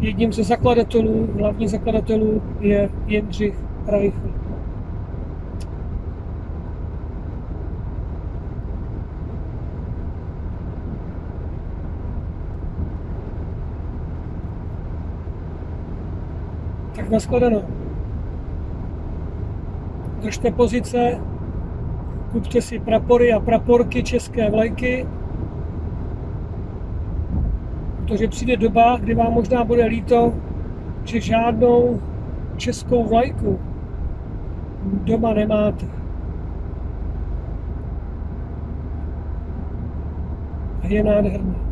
jedním 0.00 0.32
ze 0.32 0.44
zakladatelů, 0.44 1.28
hlavních 1.38 1.70
zakladatelů 1.70 2.42
je 2.60 2.88
Jindřich 3.06 3.54
Reichl. 3.86 4.45
Nashledanou. 17.10 17.62
Držte 20.22 20.50
pozice, 20.50 21.20
kupte 22.32 22.60
si 22.60 22.78
prapory 22.78 23.32
a 23.32 23.40
praporky 23.40 24.02
české 24.02 24.50
vlajky, 24.50 25.06
protože 27.96 28.28
přijde 28.28 28.56
doba, 28.56 28.96
kdy 28.96 29.14
vám 29.14 29.32
možná 29.32 29.64
bude 29.64 29.84
líto, 29.84 30.34
že 31.04 31.20
žádnou 31.20 32.00
českou 32.56 33.04
vlajku 33.04 33.58
doma 34.82 35.34
nemáte. 35.34 35.86
A 40.82 40.86
je 40.86 41.04
nádherná. 41.04 41.65